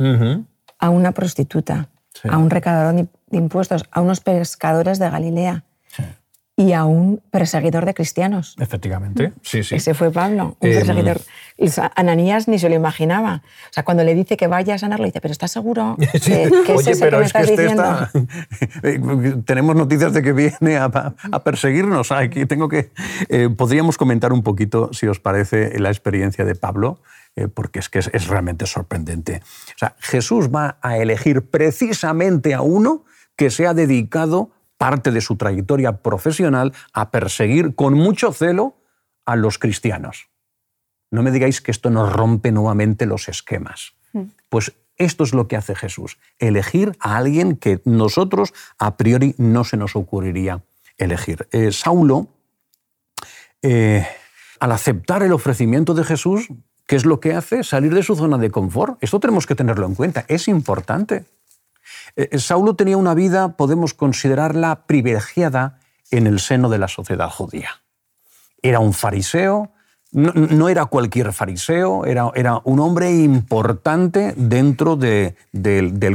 a 0.78 0.90
una 0.90 1.12
prostituta, 1.12 1.88
a 2.28 2.38
un 2.38 2.50
recaudador 2.50 3.08
de 3.34 3.38
impuestos, 3.38 3.84
a 3.90 4.00
unos 4.00 4.20
pescadores 4.20 4.98
de 4.98 5.10
Galilea 5.10 5.64
y 6.56 6.72
a 6.72 6.84
un 6.84 7.20
perseguidor 7.30 7.84
de 7.84 7.94
cristianos. 7.94 8.54
Efectivamente, 8.60 9.32
sí, 9.42 9.64
sí. 9.64 9.74
Ese 9.74 9.92
fue 9.92 10.12
Pablo, 10.12 10.56
un 10.60 10.68
em, 10.68 10.74
perseguidor. 10.74 11.20
Y 11.58 11.68
Ananías 11.96 12.46
ni 12.46 12.60
se 12.60 12.68
lo 12.68 12.76
imaginaba. 12.76 13.42
O 13.70 13.72
sea, 13.72 13.84
cuando 13.84 14.04
le 14.04 14.14
dice 14.14 14.36
que 14.36 14.46
vaya 14.46 14.74
a 14.74 14.78
sanarlo, 14.78 15.04
dice, 15.04 15.20
pero 15.20 15.32
¿estás 15.32 15.50
seguro? 15.50 15.96
Sí. 16.20 16.32
Oye, 16.72 16.92
pero 16.98 17.20
es 17.20 17.32
que 17.32 17.42
este 17.42 17.66
está... 17.66 18.10
Tenemos 19.44 19.74
noticias 19.74 20.12
de 20.12 20.22
que 20.22 20.32
viene 20.32 20.76
a, 20.76 20.90
perseguirnos. 21.42 22.12
Aquí 22.12 22.46
tengo 22.46 22.68
que... 22.68 22.92
Eh, 23.28 23.50
podríamos 23.54 23.98
comentar 23.98 24.32
un 24.32 24.42
poquito, 24.42 24.90
si 24.92 25.08
os 25.08 25.18
parece, 25.18 25.78
la 25.80 25.90
experiencia 25.90 26.44
de 26.44 26.54
Pablo, 26.54 27.00
eh, 27.34 27.48
porque 27.48 27.80
es 27.80 27.88
que 27.88 27.98
es, 27.98 28.10
es 28.14 28.28
realmente 28.28 28.66
sorprendente. 28.66 29.42
O 29.74 29.78
sea, 29.78 29.96
Jesús 29.98 30.50
va 30.54 30.78
a 30.80 30.98
elegir 30.98 31.50
precisamente 31.50 32.54
a 32.54 32.62
uno 32.62 33.04
que 33.36 33.50
se 33.50 33.66
ha 33.66 33.74
dedicado 33.74 34.50
parte 34.76 35.10
de 35.10 35.20
su 35.20 35.36
trayectoria 35.36 35.98
profesional 35.98 36.72
a 36.92 37.10
perseguir 37.10 37.74
con 37.74 37.94
mucho 37.94 38.32
celo 38.32 38.76
a 39.24 39.36
los 39.36 39.58
cristianos. 39.58 40.28
No 41.10 41.22
me 41.22 41.30
digáis 41.30 41.60
que 41.60 41.70
esto 41.70 41.90
nos 41.90 42.12
rompe 42.12 42.52
nuevamente 42.52 43.06
los 43.06 43.28
esquemas. 43.28 43.94
Mm. 44.12 44.24
Pues 44.48 44.72
esto 44.96 45.24
es 45.24 45.34
lo 45.34 45.48
que 45.48 45.56
hace 45.56 45.74
Jesús, 45.74 46.18
elegir 46.38 46.96
a 47.00 47.16
alguien 47.16 47.56
que 47.56 47.80
nosotros 47.84 48.52
a 48.78 48.96
priori 48.96 49.34
no 49.38 49.64
se 49.64 49.76
nos 49.76 49.96
ocurriría 49.96 50.62
elegir. 50.98 51.48
Eh, 51.50 51.72
Saulo, 51.72 52.28
eh, 53.62 54.06
al 54.60 54.72
aceptar 54.72 55.22
el 55.22 55.32
ofrecimiento 55.32 55.94
de 55.94 56.04
Jesús, 56.04 56.48
¿qué 56.86 56.96
es 56.96 57.04
lo 57.04 57.18
que 57.18 57.34
hace? 57.34 57.64
Salir 57.64 57.94
de 57.94 58.02
su 58.02 58.14
zona 58.14 58.38
de 58.38 58.50
confort. 58.50 59.02
Esto 59.02 59.18
tenemos 59.18 59.46
que 59.46 59.54
tenerlo 59.54 59.86
en 59.86 59.94
cuenta, 59.94 60.24
es 60.28 60.46
importante. 60.46 61.24
Eh, 62.16 62.28
eh, 62.32 62.38
Saulo 62.38 62.74
tenía 62.74 62.96
una 62.96 63.14
vida, 63.14 63.56
podemos 63.56 63.94
considerarla 63.94 64.86
privilegiada 64.86 65.78
en 66.10 66.26
el 66.26 66.40
seno 66.40 66.68
de 66.68 66.78
la 66.78 66.88
sociedad 66.88 67.30
judía. 67.30 67.82
Era 68.62 68.80
un 68.80 68.92
fariseo, 68.92 69.72
no, 70.12 70.68
era 70.68 70.86
cualquier 70.86 71.32
fariseo, 71.32 72.04
era, 72.04 72.30
era, 72.36 72.60
un 72.62 72.78
hombre 72.78 73.10
importante 73.10 74.32
dentro 74.36 74.94
del, 74.94 75.34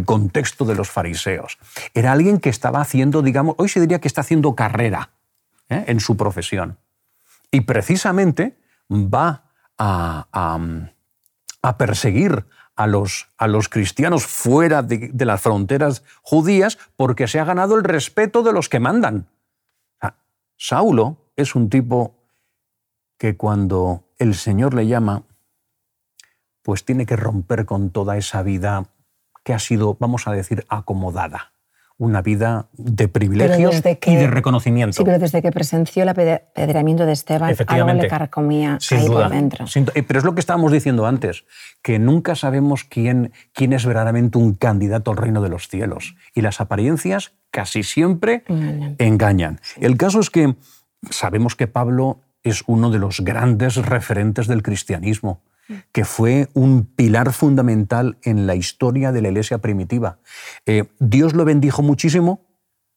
contexto 0.05 0.63
de 0.63 0.75
los 0.75 0.89
fariseos. 0.89 1.57
Era 1.93 2.13
alguien 2.13 2.39
que 2.39 2.49
estaba 2.49 2.79
haciendo, 2.79 3.21
digamos, 3.21 3.55
hoy 3.57 3.67
se 3.67 3.81
diría 3.81 3.99
que 3.99 4.07
está 4.07 4.21
haciendo 4.21 4.55
carrera 4.55 5.09
¿eh? 5.67 5.83
en 5.87 5.99
su 5.99 6.15
profesión. 6.15 6.77
Y 7.51 7.61
precisamente 7.61 8.57
va 8.89 9.43
a, 9.77 10.27
a 11.61 11.77
perseguir 11.77 12.45
a 12.79 12.87
los, 12.87 13.27
a 13.37 13.49
los 13.49 13.67
cristianos 13.67 14.25
fuera 14.25 14.81
de, 14.81 15.11
las 15.25 15.41
fronteras 15.41 16.01
judías 16.21 16.79
porque 16.95 17.27
se 17.27 17.37
ha 17.37 17.43
ganado 17.43 17.75
el 17.75 17.83
respeto 17.83 18.41
de 18.41 18.53
los 18.53 18.69
que 18.69 18.79
mandan. 18.79 19.27
Saulo 20.55 21.17
es 21.35 21.55
un 21.55 21.69
tipo 21.69 22.15
que 23.17 23.35
cuando 23.35 24.05
el 24.17 24.33
Señor 24.33 24.73
le 24.73 24.87
llama, 24.87 25.23
pues 26.61 26.85
tiene 26.85 27.05
que 27.05 27.17
romper 27.17 27.65
con 27.65 27.89
toda 27.89 28.15
esa 28.15 28.43
vida 28.43 28.85
que 29.43 29.53
ha 29.53 29.59
sido, 29.59 29.97
vamos 29.99 30.25
a 30.29 30.31
decir, 30.31 30.65
acomodada 30.69 31.51
una 31.99 32.21
vida 32.21 32.69
de 32.73 33.09
privilegios 33.09 33.83
y 34.05 34.15
de 34.15 34.27
reconocimiento. 34.27 34.95
Sí, 34.95 35.03
pero 35.03 35.19
desde 35.19 35.41
que 35.41 35.51
presenció 35.51 36.03
el 36.03 36.09
apedreamiento 36.09 37.05
de 37.05 37.11
Esteban, 37.11 37.53
algo 37.67 37.93
le 37.93 38.07
carcomía 38.07 38.79
ahí 38.89 39.07
por 39.07 39.29
dentro. 39.29 39.65
Eh, 39.93 40.03
pero 40.03 40.19
es 40.19 40.25
lo 40.25 40.33
que 40.33 40.39
estábamos 40.39 40.71
diciendo 40.71 41.05
antes, 41.05 41.43
que 41.81 41.99
nunca 41.99 42.35
sabemos 42.35 42.85
quién, 42.85 43.33
quién 43.53 43.73
es 43.73 43.85
verdaderamente 43.85 44.37
un 44.37 44.55
candidato 44.55 45.11
al 45.11 45.17
reino 45.17 45.41
de 45.41 45.49
los 45.49 45.67
cielos. 45.67 46.15
Y 46.33 46.41
las 46.41 46.61
apariencias 46.61 47.33
casi 47.51 47.83
siempre 47.83 48.45
engañan. 48.97 49.59
El 49.77 49.97
caso 49.97 50.21
es 50.21 50.29
que 50.29 50.55
sabemos 51.11 51.57
que 51.57 51.67
Pablo 51.67 52.21
es 52.43 52.63
uno 52.65 52.91
de 52.91 52.99
los 52.99 53.19
grandes 53.19 53.75
referentes 53.75 54.47
del 54.47 54.63
cristianismo 54.63 55.41
que 55.91 56.05
fue 56.05 56.47
un 56.53 56.85
pilar 56.85 57.33
fundamental 57.33 58.17
en 58.23 58.47
la 58.47 58.55
historia 58.55 59.11
de 59.11 59.21
la 59.21 59.29
iglesia 59.29 59.59
primitiva. 59.59 60.19
Eh, 60.65 60.85
¿Dios 60.99 61.33
lo 61.33 61.45
bendijo 61.45 61.81
muchísimo? 61.81 62.41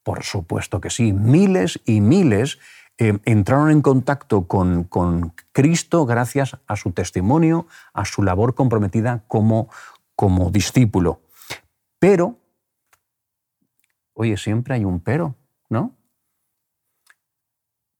Por 0.03 0.23
supuesto 0.23 0.81
que 0.81 0.89
sí. 0.89 1.13
Miles 1.13 1.79
y 1.85 2.01
miles 2.01 2.59
eh, 2.97 3.17
entraron 3.25 3.71
en 3.71 3.81
contacto 3.81 4.47
con, 4.47 4.83
con, 4.83 5.33
Cristo 5.51 6.05
gracias 6.05 6.57
a 6.67 6.75
su 6.75 6.91
testimonio, 6.91 7.67
a 7.93 8.05
su 8.05 8.23
labor 8.23 8.55
comprometida 8.55 9.23
como, 9.27 9.69
como 10.15 10.51
discípulo. 10.51 11.21
Pero, 11.99 12.37
oye, 14.13 14.37
siempre 14.37 14.75
hay 14.75 14.83
un 14.83 14.99
pero, 14.99 15.35
¿no? 15.69 15.95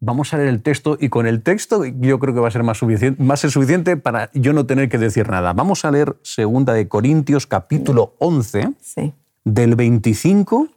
Vamos 0.03 0.33
a 0.33 0.37
leer 0.37 0.49
el 0.49 0.61
texto 0.61 0.97
y 0.99 1.09
con 1.09 1.25
el 1.25 1.41
texto 1.41 1.85
yo 1.85 2.19
creo 2.19 2.33
que 2.33 2.39
va 2.39 2.49
a 2.49 2.51
ser 2.51 2.63
más, 2.63 2.77
suficiente, 2.77 3.23
más 3.23 3.39
suficiente 3.39 3.95
para 3.97 4.29
yo 4.33 4.53
no 4.53 4.65
tener 4.65 4.89
que 4.89 4.97
decir 4.97 5.29
nada. 5.29 5.53
Vamos 5.53 5.85
a 5.85 5.91
leer 5.91 6.17
segunda 6.23 6.73
de 6.73 6.87
Corintios 6.87 7.47
capítulo 7.47 8.13
11 8.19 8.73
del 9.45 9.75
25 9.75 10.67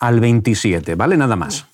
al 0.00 0.20
27, 0.20 0.94
¿vale? 0.96 1.16
Nada 1.16 1.36
más. 1.36 1.66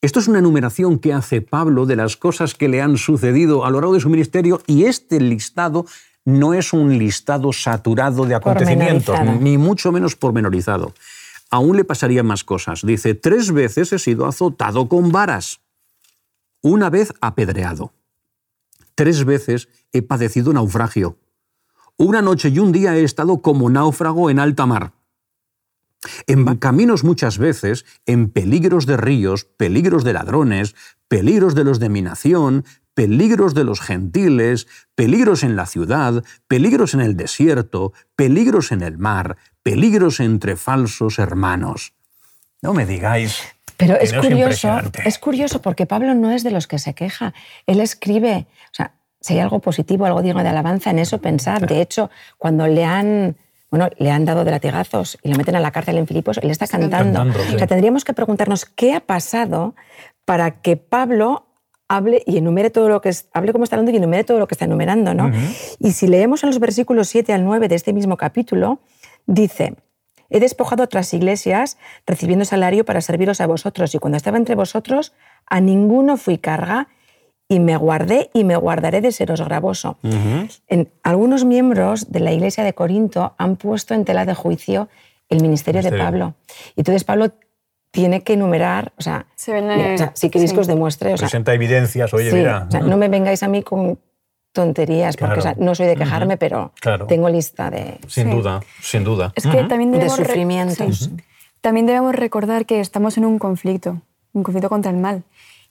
Esto 0.00 0.18
es 0.18 0.26
una 0.26 0.40
enumeración 0.40 0.98
que 0.98 1.12
hace 1.12 1.40
Pablo 1.40 1.86
de 1.86 1.94
las 1.94 2.16
cosas 2.16 2.54
que 2.54 2.68
le 2.68 2.82
han 2.82 2.96
sucedido 2.96 3.64
a 3.64 3.70
lo 3.70 3.80
largo 3.80 3.94
de 3.94 4.00
su 4.00 4.10
ministerio 4.10 4.60
y 4.66 4.84
este 4.84 5.20
listado 5.20 5.86
no 6.24 6.54
es 6.54 6.72
un 6.72 6.98
listado 6.98 7.52
saturado 7.52 8.26
de 8.26 8.34
acontecimientos, 8.34 9.16
ni 9.40 9.58
mucho 9.58 9.92
menos 9.92 10.16
pormenorizado 10.16 10.92
aún 11.52 11.76
le 11.76 11.84
pasarían 11.84 12.26
más 12.26 12.42
cosas. 12.42 12.80
Dice, 12.82 13.14
tres 13.14 13.52
veces 13.52 13.92
he 13.92 13.98
sido 14.00 14.26
azotado 14.26 14.88
con 14.88 15.12
varas, 15.12 15.60
una 16.62 16.90
vez 16.90 17.12
apedreado, 17.20 17.92
tres 18.94 19.24
veces 19.24 19.68
he 19.92 20.02
padecido 20.02 20.52
naufragio, 20.52 21.18
una 21.96 22.22
noche 22.22 22.48
y 22.48 22.58
un 22.58 22.72
día 22.72 22.96
he 22.96 23.04
estado 23.04 23.42
como 23.42 23.68
náufrago 23.68 24.30
en 24.30 24.38
alta 24.38 24.66
mar. 24.66 24.94
En 26.26 26.56
caminos 26.56 27.04
muchas 27.04 27.38
veces, 27.38 27.84
en 28.06 28.30
peligros 28.30 28.86
de 28.86 28.96
ríos, 28.96 29.44
peligros 29.44 30.02
de 30.02 30.14
ladrones, 30.14 30.74
peligros 31.06 31.54
de 31.54 31.64
los 31.64 31.78
de 31.78 31.90
mi 31.90 32.02
nación, 32.02 32.64
peligros 32.94 33.54
de 33.54 33.64
los 33.64 33.80
gentiles, 33.80 34.66
peligros 34.94 35.42
en 35.42 35.54
la 35.54 35.66
ciudad, 35.66 36.24
peligros 36.48 36.94
en 36.94 37.00
el 37.00 37.16
desierto, 37.16 37.92
peligros 38.16 38.72
en 38.72 38.82
el 38.82 38.98
mar, 38.98 39.36
peligros 39.62 40.20
entre 40.20 40.56
falsos 40.56 41.18
hermanos. 41.18 41.94
No 42.60 42.74
me 42.74 42.86
digáis. 42.86 43.42
Pero 43.76 43.96
es 43.96 44.12
curioso, 44.12 44.80
es 45.04 45.18
curioso 45.18 45.60
porque 45.60 45.86
Pablo 45.86 46.14
no 46.14 46.30
es 46.30 46.44
de 46.44 46.50
los 46.50 46.66
que 46.66 46.78
se 46.78 46.94
queja. 46.94 47.34
Él 47.66 47.80
escribe, 47.80 48.46
o 48.66 48.74
sea, 48.74 48.92
si 49.20 49.34
hay 49.34 49.40
algo 49.40 49.60
positivo, 49.60 50.06
algo 50.06 50.22
digno 50.22 50.42
de 50.42 50.48
alabanza, 50.48 50.90
en 50.90 50.98
eso 50.98 51.18
pensar. 51.18 51.66
De 51.66 51.80
hecho, 51.80 52.10
cuando 52.38 52.66
le 52.66 52.84
han 52.84 53.36
bueno, 53.72 53.88
le 53.96 54.10
han 54.10 54.26
dado 54.26 54.44
de 54.44 54.50
latigazos 54.50 55.18
y 55.22 55.30
le 55.30 55.34
meten 55.36 55.56
a 55.56 55.60
la 55.60 55.70
cárcel 55.70 55.96
en 55.96 56.06
Filipos, 56.06 56.38
él 56.42 56.50
está 56.50 56.66
cantando. 56.66 57.22
O 57.22 57.58
sea, 57.58 57.66
tendríamos 57.66 58.04
que 58.04 58.12
preguntarnos 58.12 58.66
qué 58.66 58.92
ha 58.92 59.00
pasado 59.00 59.74
para 60.26 60.60
que 60.60 60.76
Pablo 60.76 61.46
hable 61.88 62.22
y 62.26 62.36
enumere 62.36 62.68
todo 62.68 62.90
lo 62.90 63.00
que 63.00 63.08
es, 63.08 63.28
hable 63.32 63.52
como 63.52 63.64
está 63.64 63.76
hablando 63.76 63.90
y 63.90 63.96
enumere 63.96 64.24
todo 64.24 64.38
lo 64.38 64.46
que 64.46 64.54
está 64.54 64.66
enumerando, 64.66 65.14
¿no? 65.14 65.30
Y 65.78 65.92
si 65.92 66.06
leemos 66.06 66.42
en 66.42 66.50
los 66.50 66.60
versículos 66.60 67.08
7 67.08 67.32
al 67.32 67.44
9 67.44 67.68
de 67.68 67.74
este 67.74 67.94
mismo 67.94 68.18
capítulo, 68.18 68.80
dice, 69.26 69.76
he 70.30 70.40
despojado 70.40 70.82
a 70.82 70.86
otras 70.86 71.12
iglesias 71.14 71.78
recibiendo 72.06 72.44
salario 72.44 72.84
para 72.84 73.00
serviros 73.00 73.40
a 73.40 73.46
vosotros 73.46 73.94
y 73.94 73.98
cuando 73.98 74.16
estaba 74.16 74.38
entre 74.38 74.54
vosotros 74.54 75.12
a 75.46 75.60
ninguno 75.60 76.16
fui 76.16 76.38
carga 76.38 76.88
y 77.48 77.60
me 77.60 77.76
guardé 77.76 78.30
y 78.32 78.44
me 78.44 78.56
guardaré 78.56 79.02
de 79.02 79.12
seros 79.12 79.42
gravoso. 79.42 79.98
en, 80.68 80.90
algunos 81.02 81.44
miembros 81.44 82.10
de 82.10 82.20
la 82.20 82.32
iglesia 82.32 82.64
de 82.64 82.72
Corinto 82.72 83.34
han 83.36 83.56
puesto 83.56 83.92
en 83.92 84.04
tela 84.04 84.24
de 84.24 84.34
juicio 84.34 84.88
el 85.28 85.42
ministerio 85.42 85.82
de 85.82 85.92
Pablo. 85.92 86.34
Y 86.76 86.80
entonces 86.80 87.04
Pablo 87.04 87.30
tiene 87.90 88.22
que 88.22 88.32
enumerar, 88.32 88.92
o 88.96 89.02
sea, 89.02 89.26
si 89.36 90.30
queréis 90.30 90.54
que 90.54 90.60
os 90.60 90.66
demuestre. 90.66 91.12
O 91.12 91.16
Presenta 91.16 91.52
evidencias, 91.52 92.12
oye, 92.14 92.32
mira. 92.32 92.66
no 92.82 92.96
me 92.96 93.08
vengáis 93.08 93.42
a 93.42 93.48
mí 93.48 93.62
con 93.62 93.98
tonterías, 94.52 95.16
porque 95.16 95.54
no 95.56 95.74
soy 95.74 95.86
de 95.86 95.96
quejarme, 95.96 96.36
pero 96.36 96.72
tengo 97.08 97.28
lista 97.28 97.70
de... 97.70 97.98
Sin 98.06 98.30
duda, 98.30 98.60
sin 98.80 99.04
duda. 99.04 99.32
Es 99.34 99.46
que 99.46 99.64
también 99.64 99.92
debemos 99.92 100.18
de 100.18 100.24
sufrimientos. 100.24 101.10
También 101.60 101.86
debemos 101.86 102.14
recordar 102.14 102.66
que 102.66 102.80
estamos 102.80 103.16
en 103.16 103.24
un 103.24 103.38
conflicto, 103.38 104.02
un 104.32 104.42
conflicto 104.42 104.68
contra 104.68 104.90
el 104.90 104.98
mal, 104.98 105.22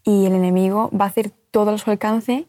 y 0.03 0.25
el 0.25 0.33
enemigo 0.33 0.89
va 0.97 1.05
a 1.05 1.07
hacer 1.09 1.31
todo 1.51 1.71
a 1.71 1.77
su 1.77 1.91
alcance 1.91 2.45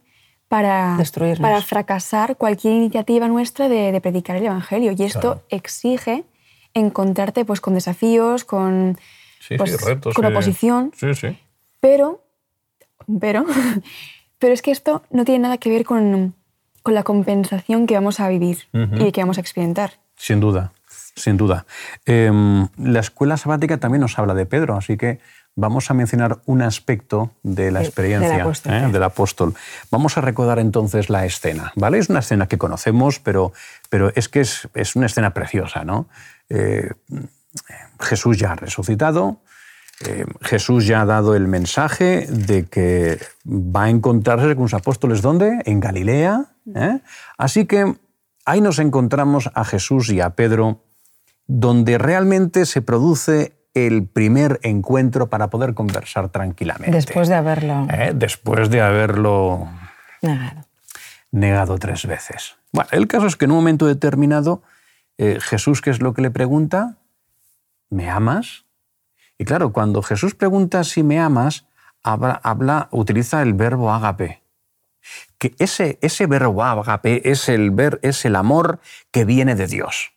para, 0.49 0.99
para 1.41 1.63
fracasar 1.63 2.37
cualquier 2.37 2.75
iniciativa 2.75 3.27
nuestra 3.27 3.69
de, 3.69 3.99
predicar 4.01 4.37
el 4.37 4.47
Evangelio. 4.47 4.93
Y 4.97 5.03
esto 5.03 5.43
exige 5.49 6.25
encontrarte 6.75 7.45
pues, 7.45 7.61
con 7.61 7.75
desafíos, 7.75 8.45
con, 8.45 8.99
pues, 9.57 9.77
con 10.15 10.25
oposición. 10.25 10.93
Pero, 11.81 12.23
pero, 13.19 13.45
pero 14.43 14.55
es 14.55 14.61
que 14.61 14.73
esto 14.73 15.05
no 15.13 15.25
tiene 15.25 15.45
nada 15.45 15.59
que 15.59 15.71
ver 15.71 15.85
con, 15.85 16.35
con 16.83 16.95
la 16.95 17.05
compensación 17.05 17.87
que 17.87 17.95
vamos 17.95 18.19
a 18.19 18.27
vivir 18.27 18.59
y 18.73 19.13
que 19.13 19.21
vamos 19.21 19.39
a 19.39 19.41
experimentar. 19.41 20.01
Sin 20.17 20.41
duda, 20.41 20.73
sin 21.15 21.37
duda. 21.37 21.65
Em, 22.07 22.67
la 22.77 22.99
escuela 22.99 23.37
sabática 23.37 23.79
también 23.79 24.01
nos 24.01 24.19
habla 24.19 24.35
de 24.35 24.45
Pedro, 24.45 24.77
así 24.77 24.97
que 24.97 25.21
vamos 25.55 25.93
a 25.93 25.95
mencionar 25.95 26.41
un 26.47 26.61
aspecto 26.61 27.31
de 27.45 27.71
la 27.71 27.85
experiencia 27.85 28.45
¿eh? 28.65 28.91
del 28.91 29.03
apóstol. 29.05 29.55
Vamos 29.93 30.19
a 30.19 30.21
recordar 30.21 30.59
entonces 30.59 31.09
la 31.09 31.25
escena. 31.25 31.73
¿vale? 31.77 31.99
Es 31.99 32.09
una 32.09 32.19
escena 32.19 32.49
que 32.49 32.59
conocemos, 32.59 33.21
pero, 33.21 33.53
pero 33.91 34.11
es 34.17 34.29
que 34.29 34.41
es, 34.41 34.69
es 34.75 34.97
una 34.97 35.07
escena 35.07 35.35
preciosa. 35.35 35.85
¿no? 35.85 36.09
Eh, 36.49 36.91
Jesús 38.01 38.39
ya 38.39 38.51
ha 38.51 38.57
resucitado, 38.57 39.39
eh, 40.07 40.25
Jesús 40.43 40.87
ya 40.87 41.03
ha 41.03 41.07
dado 41.07 41.35
el 41.35 41.49
mensaje 41.49 42.27
de 42.29 42.65
que 42.67 43.19
va 43.45 43.85
a 43.85 43.91
encontrarse 43.91 44.55
con 44.57 44.69
sus 44.69 44.75
apóstoles. 44.75 45.23
¿Dónde? 45.23 45.63
En 45.65 45.81
Galilea. 45.81 46.47
Así 47.39 47.67
que 47.67 47.97
ahí 48.45 48.61
nos 48.61 48.79
encontramos 48.79 49.51
a 49.55 49.65
Jesús 49.65 50.11
y 50.11 50.21
a 50.21 50.31
Pedro, 50.31 50.85
donde 51.47 51.99
realmente 51.99 52.67
se 52.67 52.83
produce 52.83 53.53
el 53.75 54.07
primer 54.07 54.61
encuentro 54.63 55.29
para 55.29 55.49
poder 55.49 55.75
conversar 55.75 56.29
tranquilamente. 56.29 56.91
Después 56.91 57.29
de 57.29 57.35
haberlo... 57.35 57.87
¿Eh? 57.91 58.13
Después 58.15 58.71
de 58.71 58.81
haberlo... 58.81 59.69
Negado. 60.21 60.67
Negado 61.31 61.79
tres 61.79 62.07
veces. 62.07 62.57
Bueno, 62.73 62.91
el 62.93 63.09
caso 63.09 63.27
es 63.27 63.37
que 63.37 63.47
en 63.47 63.53
un 63.53 63.59
momento 63.59 63.87
determinado, 63.87 64.63
eh, 65.17 65.39
Jesús, 65.41 65.81
¿qué 65.81 65.91
es 65.91 66.03
lo 66.03 66.13
que 66.13 66.23
le 66.23 66.31
pregunta? 66.31 66.99
¿Me 67.89 68.11
amas? 68.11 68.65
Y 69.43 69.45
claro, 69.45 69.73
cuando 69.73 70.03
Jesús 70.03 70.37
pregunta 70.37 70.85
si 70.85 71.03
me 71.03 71.19
amas, 71.19 71.67
habla, 72.05 72.89
utiliza 72.93 73.43
el 73.43 73.55
verbo 73.55 73.93
ágape. 73.93 74.41
Que 75.37 75.57
ese, 75.59 75.99
ese 76.01 76.29
verbo 76.29 76.63
ágape 76.63 77.29
es 77.29 77.49
el, 77.49 77.73
ver, 77.73 77.99
es 78.05 78.25
el 78.25 78.37
amor 78.37 78.79
que 79.11 79.25
viene 79.25 79.57
de 79.57 79.67
Dios. 79.67 80.13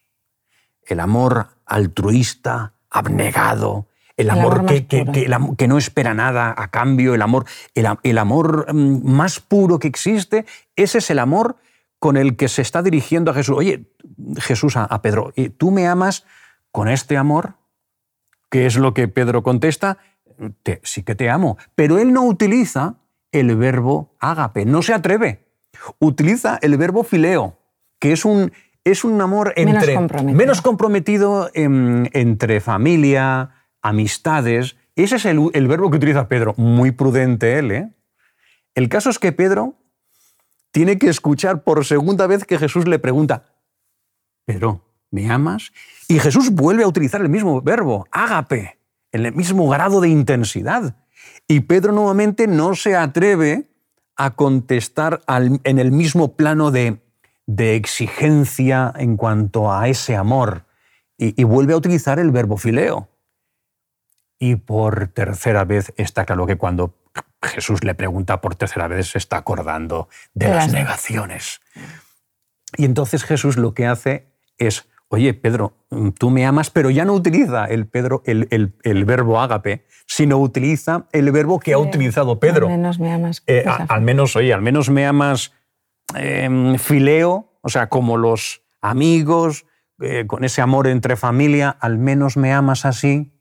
El 0.85 0.99
amor 0.99 1.47
altruista, 1.65 2.73
abnegado, 2.91 3.87
el 4.15 4.29
amor, 4.29 4.63
que, 4.67 5.67
no 5.67 5.77
espera 5.79 6.13
nada 6.13 6.53
a 6.55 6.67
cambio, 6.67 7.15
el 7.15 7.23
amor, 7.23 7.45
el, 7.73 8.17
amor 8.19 8.71
mm, 8.71 9.11
más 9.11 9.39
puro 9.39 9.79
que 9.79 9.87
existe, 9.87 10.45
ese 10.75 10.99
es 10.99 11.09
el 11.09 11.17
amor 11.17 11.55
con 11.97 12.15
el 12.15 12.35
que 12.35 12.47
se 12.47 12.61
está 12.61 12.83
dirigiendo 12.83 13.31
a 13.31 13.33
Jesús. 13.33 13.57
Oye, 13.57 13.87
Jesús 14.37 14.77
a, 14.77 15.01
Pedro, 15.01 15.33
¿tú 15.57 15.71
me 15.71 15.87
amas 15.87 16.25
con 16.71 16.89
este 16.89 17.17
amor? 17.17 17.55
¿Qué 18.49 18.65
es 18.65 18.77
lo 18.77 18.93
que 18.93 19.07
Pedro 19.07 19.43
contesta? 19.43 19.97
sí 20.83 21.03
que 21.03 21.15
te 21.15 21.29
amo. 21.29 21.57
Pero 21.75 21.97
él 21.97 22.13
no 22.13 22.23
utiliza 22.23 22.97
el 23.31 23.55
verbo 23.55 24.15
ágape, 24.19 24.65
no 24.65 24.81
se 24.81 24.93
atreve. 24.93 25.45
Utiliza 25.99 26.57
el 26.61 26.77
verbo 26.77 27.03
fileo, 27.03 27.59
que 27.99 28.11
es 28.11 28.25
un, 28.25 28.51
es 28.83 29.03
un 29.03 29.19
amor 29.21 29.53
entre, 29.55 29.99
menos 30.23 30.61
comprometido, 30.61 31.49
entre 31.53 32.59
familia, 32.61 33.67
amistades. 33.81 34.77
Ese 34.95 35.17
es 35.17 35.25
el, 35.25 35.67
verbo 35.67 35.89
que 35.89 35.97
utiliza 35.97 36.29
Pedro. 36.29 36.53
Muy 36.57 36.91
prudente 36.91 37.59
él. 37.59 37.71
¿eh? 37.71 37.93
El 38.73 38.89
caso 38.89 39.09
es 39.09 39.19
que 39.19 39.31
Pedro 39.31 39.75
tiene 40.71 40.97
que 40.97 41.09
escuchar 41.09 41.63
por 41.63 41.85
segunda 41.85 42.27
vez 42.27 42.45
que 42.45 42.57
Jesús 42.57 42.87
le 42.87 42.99
pregunta, 42.99 43.45
Pedro, 44.45 44.84
¿me 45.15 45.31
amas? 45.31 45.71
Y 46.07 46.19
Jesús 46.19 46.51
vuelve 46.51 46.83
a 46.83 46.87
utilizar 46.87 47.21
el 47.21 47.29
mismo 47.29 47.61
verbo, 47.61 48.07
ágape, 48.11 48.77
en 49.11 49.25
el 49.25 49.33
mismo 49.33 49.67
grado 49.69 50.01
de 50.01 50.09
intensidad. 50.09 50.95
Y 51.47 51.61
Pedro 51.61 51.93
nuevamente 51.93 52.45
no 52.45 52.75
se 52.75 52.95
atreve 52.95 53.71
a 54.15 54.35
contestar 54.35 55.21
en 55.27 55.79
el 55.79 55.91
mismo 55.91 56.35
plano 56.35 56.71
de 56.71 56.99
de 57.47 57.75
exigencia 57.75 58.91
en 58.95 59.17
cuanto 59.17 59.71
a 59.71 59.87
ese 59.87 60.15
amor 60.15 60.65
y, 61.17 61.43
vuelve 61.43 61.73
a 61.73 61.77
utilizar 61.77 62.19
el 62.19 62.31
verbo 62.31 62.57
fileo. 62.57 63.09
Y 64.37 64.55
por 64.57 65.07
tercera 65.09 65.63
vez 65.63 65.93
está 65.95 66.25
claro 66.25 66.45
que 66.45 66.57
cuando 66.57 66.95
Jesús 67.41 67.83
le 67.83 67.95
pregunta 67.95 68.41
por 68.41 68.55
tercera 68.55 68.87
vez 68.87 69.11
se 69.11 69.17
está 69.17 69.37
acordando 69.37 70.09
de, 70.33 70.49
las 70.49 70.73
negaciones. 70.73 71.61
Y 72.75 72.83
entonces 72.83 73.23
Jesús 73.23 73.55
lo 73.55 73.73
que 73.73 73.85
hace 73.85 74.27
es, 74.57 74.89
oye 75.15 75.33
Pedro, 75.33 75.73
tú 76.17 76.29
me 76.29 76.45
amas, 76.45 76.69
pero 76.69 76.89
ya 76.89 77.03
no 77.05 77.13
utiliza 77.13 77.65
el, 77.65 77.87
Pedro, 77.87 78.21
el, 78.25 79.05
verbo 79.05 79.41
ágape, 79.41 79.85
sino 80.05 80.37
utiliza 80.37 81.07
el 81.11 81.31
verbo 81.31 81.59
que 81.59 81.73
ha 81.73 81.77
utilizado 81.77 82.39
Pedro. 82.39 82.67
Al 82.67 82.73
menos 82.73 82.99
me 82.99 83.11
amas. 83.11 83.43
Eh, 83.47 83.65
al 83.65 84.01
menos, 84.01 84.35
oye, 84.35 84.53
al 84.53 84.61
menos 84.61 84.89
me 84.89 85.05
amas 85.05 85.51
Em, 86.13 86.77
fileo, 86.77 87.51
o 87.61 87.69
sea, 87.69 87.87
como 87.89 88.17
los 88.17 88.61
amigos, 88.81 89.65
eh, 89.99 90.25
con 90.27 90.43
ese 90.43 90.61
amor 90.61 90.87
entre 90.87 91.15
familia, 91.15 91.75
al 91.79 91.97
menos 91.97 92.37
me 92.37 92.53
amas 92.53 92.85
así. 92.85 93.31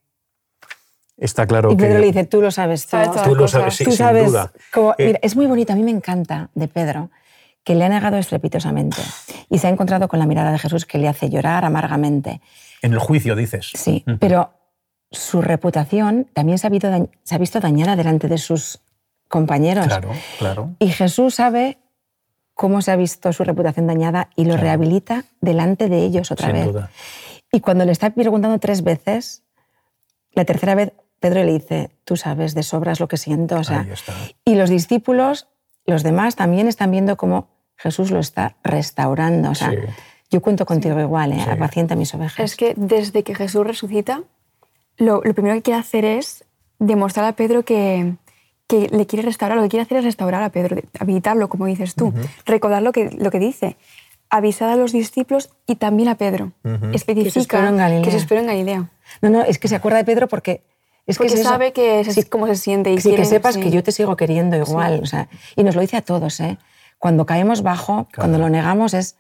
Está 1.17 1.47
claro 1.47 1.71
y 1.71 1.77
Pedro 1.77 2.01
le 2.01 2.07
dice, 2.07 2.25
tú 2.25 2.41
lo 2.41 2.51
sabes 2.51 2.87
todo. 2.87 3.23
Tú 3.23 3.35
lo 3.37 3.47
sabes, 3.47 3.77
sí, 3.77 3.85
sin 3.85 4.07
duda. 4.27 4.51
Eh, 4.99 5.19
es 5.23 5.37
muy 5.37 5.47
bonito, 5.47 5.73
a 5.73 5.77
mí 5.77 5.83
me 5.83 5.93
encanta 5.93 6.51
de 6.55 6.67
Pedro, 6.67 7.11
que 7.65 7.75
le 7.75 7.85
ha 7.85 7.89
negado 7.89 8.17
estrepitosamente 8.19 9.03
y 9.49 9.59
se 9.59 9.67
ha 9.67 9.71
encontrado 9.71 10.09
con 10.09 10.19
la 10.19 10.27
mirada 10.27 10.53
de 10.53 10.59
Jesús 10.59 10.85
que 10.85 10.99
le 10.99 11.09
hace 11.09 11.31
llorar 11.31 11.65
amargamente. 11.65 12.41
En 12.83 12.93
el 12.93 12.99
juicio, 12.99 13.35
dices. 13.35 13.71
Sí, 13.75 14.05
pero 14.21 14.53
su 15.11 15.41
reputación 15.41 16.29
también 16.33 16.59
se 16.59 16.67
ha, 16.67 16.71
se 17.23 17.35
ha 17.35 17.39
visto 17.39 17.61
dañada 17.61 17.97
delante 17.97 18.29
de 18.29 18.39
sus 18.39 18.81
compañeros. 19.29 19.87
Claro, 19.87 20.11
claro. 20.39 20.71
Y 20.79 20.89
Jesús 20.89 21.37
sabe 21.37 21.79
cómo 22.55 22.83
se 22.83 22.93
ha 22.93 22.97
visto 22.97 23.33
su 23.33 23.45
reputación 23.45 23.87
dañada 23.87 24.31
y 24.37 24.45
lo 24.45 24.57
rehabilita 24.57 25.25
delante 25.41 25.89
de 25.89 26.05
ellos 26.05 26.31
otra 26.31 26.53
vez. 26.53 26.69
Y 27.51 27.61
cuando 27.61 27.85
le 27.85 27.93
está 27.93 28.11
preguntando 28.11 28.59
tres 28.59 28.83
veces, 28.83 29.43
la 30.33 30.45
tercera 30.45 30.75
vez 30.75 30.93
Pedro 31.21 31.43
le 31.43 31.53
dice, 31.53 31.91
tú 32.05 32.17
sabes 32.17 32.55
de 32.55 32.63
sobras 32.63 33.01
lo 33.01 33.09
que 33.09 33.17
siento. 33.17 33.57
O 33.57 33.65
sea, 33.65 33.87
y 34.45 34.57
los 34.57 34.69
discípulos, 34.69 35.49
los 35.87 36.03
demás, 36.03 36.37
también 36.37 36.69
están 36.69 36.91
viendo 36.91 37.17
cómo 37.17 37.49
Jesús 37.77 38.11
lo 38.11 38.21
está 38.21 38.57
restaurando. 38.63 39.51
O 39.51 39.55
sea, 39.55 39.73
yo 40.31 40.41
cuento 40.43 40.65
contigo 40.67 40.99
igual, 41.01 41.33
¿eh? 41.33 41.43
apacienta 41.43 41.97
mis 41.97 42.15
ovejas. 42.15 42.39
Es 42.41 42.57
que 42.57 42.75
desde 42.77 43.23
que 43.23 43.35
Jesús 43.35 43.67
resucita, 43.67 44.23
lo, 44.97 45.21
lo 45.25 45.35
primero 45.35 45.55
que 45.57 45.63
quiere 45.63 45.81
hacer 45.81 46.05
es 46.05 46.45
demostrar 46.79 47.25
a 47.27 47.33
Pedro 47.33 47.65
que, 47.65 48.15
que 48.67 48.89
le 48.91 49.07
quiere 49.07 49.25
restaurar, 49.25 49.57
lo 49.57 49.65
que 49.65 49.71
quiere 49.71 49.83
hacer 49.83 49.99
es 49.99 50.05
restaurar 50.05 50.43
a 50.43 50.51
Pedro, 50.51 50.77
habilitarlo, 50.99 51.49
como 51.49 51.67
dices 51.67 51.95
tú, 51.95 52.13
recordar 52.47 52.83
lo 52.83 52.93
que, 52.93 53.11
lo 53.11 53.31
que 53.31 53.39
dice, 53.39 53.77
avisar 54.31 54.71
a 54.71 54.77
los 54.77 54.93
discípulos 54.93 55.51
y 55.67 55.77
también 55.77 56.09
a 56.09 56.17
Pedro. 56.17 56.53
Especifica 56.93 57.25
Que 57.25 57.31
se 57.31 57.41
esperó 57.41 57.69
en 57.69 57.77
Galilea. 57.77 58.03
que 58.03 58.19
se 58.19 58.37
en 58.39 58.47
Galilea. 58.47 58.91
No, 59.23 59.31
no, 59.31 59.43
es 59.43 59.59
que 59.59 59.69
se 59.69 59.77
acuerda 59.77 59.99
de 59.99 60.05
Pedro 60.05 60.29
porque... 60.29 60.63
Es 61.07 61.19
Porque 61.19 61.35
que 61.35 61.41
es 61.41 61.47
sabe 61.47 61.73
que 61.75 62.01
es- 62.01 62.25
cómo 62.31 62.47
se 62.47 62.57
siente 62.57 62.91
y 62.91 62.97
sí, 62.97 63.11
que 63.11 63.17
quiere- 63.17 63.29
sepas 63.29 63.57
sí. 63.57 63.61
que 63.61 63.71
yo 63.71 63.83
te 63.83 63.93
sigo 63.93 64.17
queriendo 64.17 64.57
igual. 64.57 65.01
o 65.03 65.07
sea, 65.07 65.29
y 65.55 65.63
nos 65.63 65.75
lo 65.75 65.83
dice 65.83 65.99
a 65.99 66.03
todos, 66.03 66.41
¿eh? 66.41 66.57
Cuando 67.05 67.27
caemos 67.27 67.63
bajo, 67.63 68.09
cuando 68.17 68.39
lo 68.39 68.49
negamos 68.49 68.95
es... 68.95 69.19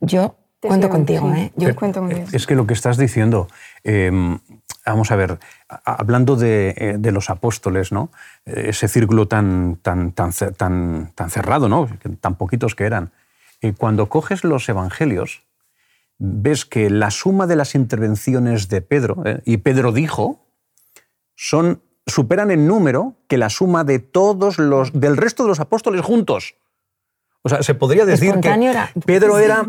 Yo 0.00 0.36
Te 0.60 0.68
cuento 0.68 0.86
sigo, 0.86 0.96
contigo, 0.96 1.34
sí. 1.34 1.40
¿eh? 1.40 1.52
Yo 1.56 1.74
cuento 1.74 1.98
contigo. 1.98 2.22
Es 2.30 2.46
que 2.46 2.54
lo 2.54 2.68
que 2.68 2.72
estás 2.72 2.96
diciendo, 2.98 3.48
eh, 3.82 4.12
vamos 4.86 5.10
a 5.10 5.16
ver, 5.16 5.40
hablando 5.84 6.36
de, 6.36 6.72
eh, 6.76 6.94
de 6.96 7.10
los 7.10 7.30
apóstoles, 7.30 7.90
¿no? 7.90 8.10
Eh, 8.46 8.66
ese 8.68 8.86
círculo 8.86 9.26
tan, 9.26 9.74
tan, 9.82 10.12
tan, 10.12 10.30
tan, 10.56 11.10
tan 11.16 11.30
cerrado, 11.30 11.68
¿no? 11.68 11.88
Tan 12.20 12.36
poquitos 12.36 12.76
que 12.76 12.84
eran. 12.84 13.10
Eh, 13.60 13.72
cuando 13.76 14.08
coges 14.08 14.44
los 14.44 14.68
evangelios, 14.68 15.42
ves 16.18 16.64
que 16.64 16.90
la 16.90 17.10
suma 17.10 17.48
de 17.48 17.56
las 17.56 17.74
intervenciones 17.74 18.68
de 18.68 18.82
Pedro, 18.82 19.20
¿eh? 19.24 19.42
y 19.44 19.56
Pedro 19.56 19.90
dijo, 19.90 20.46
son, 21.34 21.82
superan 22.06 22.52
en 22.52 22.68
número 22.68 23.16
que 23.26 23.36
la 23.36 23.50
suma 23.50 23.82
de 23.82 23.98
todos 23.98 24.60
los, 24.60 24.92
del 24.92 25.16
resto 25.16 25.42
de 25.42 25.48
los 25.48 25.58
apóstoles 25.58 26.00
juntos. 26.00 26.54
O 27.44 27.48
sea, 27.48 27.62
se 27.62 27.74
podría 27.74 28.04
decir 28.04 28.40
que 28.40 28.48
era- 28.48 28.90
Pedro 29.04 29.38
era 29.38 29.64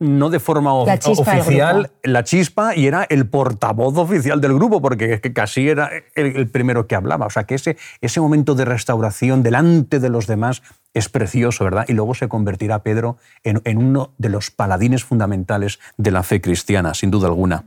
no 0.00 0.28
de 0.28 0.40
forma 0.40 0.70
La 0.84 0.94
oficial, 0.94 1.92
la 2.02 2.24
chispa 2.24 2.74
y 2.74 2.86
era 2.86 3.04
el 3.04 3.28
portavoz 3.28 3.96
oficial 3.96 4.40
del 4.40 4.54
grupo, 4.54 4.82
porque 4.82 5.20
casi 5.32 5.68
era 5.68 5.90
el, 6.16 6.48
primero 6.50 6.86
que 6.86 6.96
hablaba. 6.96 7.26
O 7.26 7.30
sea, 7.30 7.44
que 7.44 7.54
ese, 7.54 7.76
ese 8.00 8.20
momento 8.20 8.54
de 8.54 8.64
restauración 8.64 9.42
delante 9.42 10.00
de 10.00 10.08
los 10.10 10.26
demás 10.26 10.62
es 10.94 11.08
precioso, 11.08 11.64
¿verdad? 11.64 11.84
Y 11.88 11.92
luego 11.92 12.14
se 12.14 12.26
convertirá 12.28 12.82
Pedro 12.82 13.18
en, 13.44 13.62
en 13.64 13.78
uno 13.78 14.12
de 14.18 14.30
los 14.30 14.50
paladines 14.50 15.04
fundamentales 15.04 15.78
de 15.96 16.10
la 16.10 16.22
fe 16.22 16.40
cristiana, 16.40 16.92
sin 16.94 17.10
duda 17.10 17.28
alguna. 17.28 17.64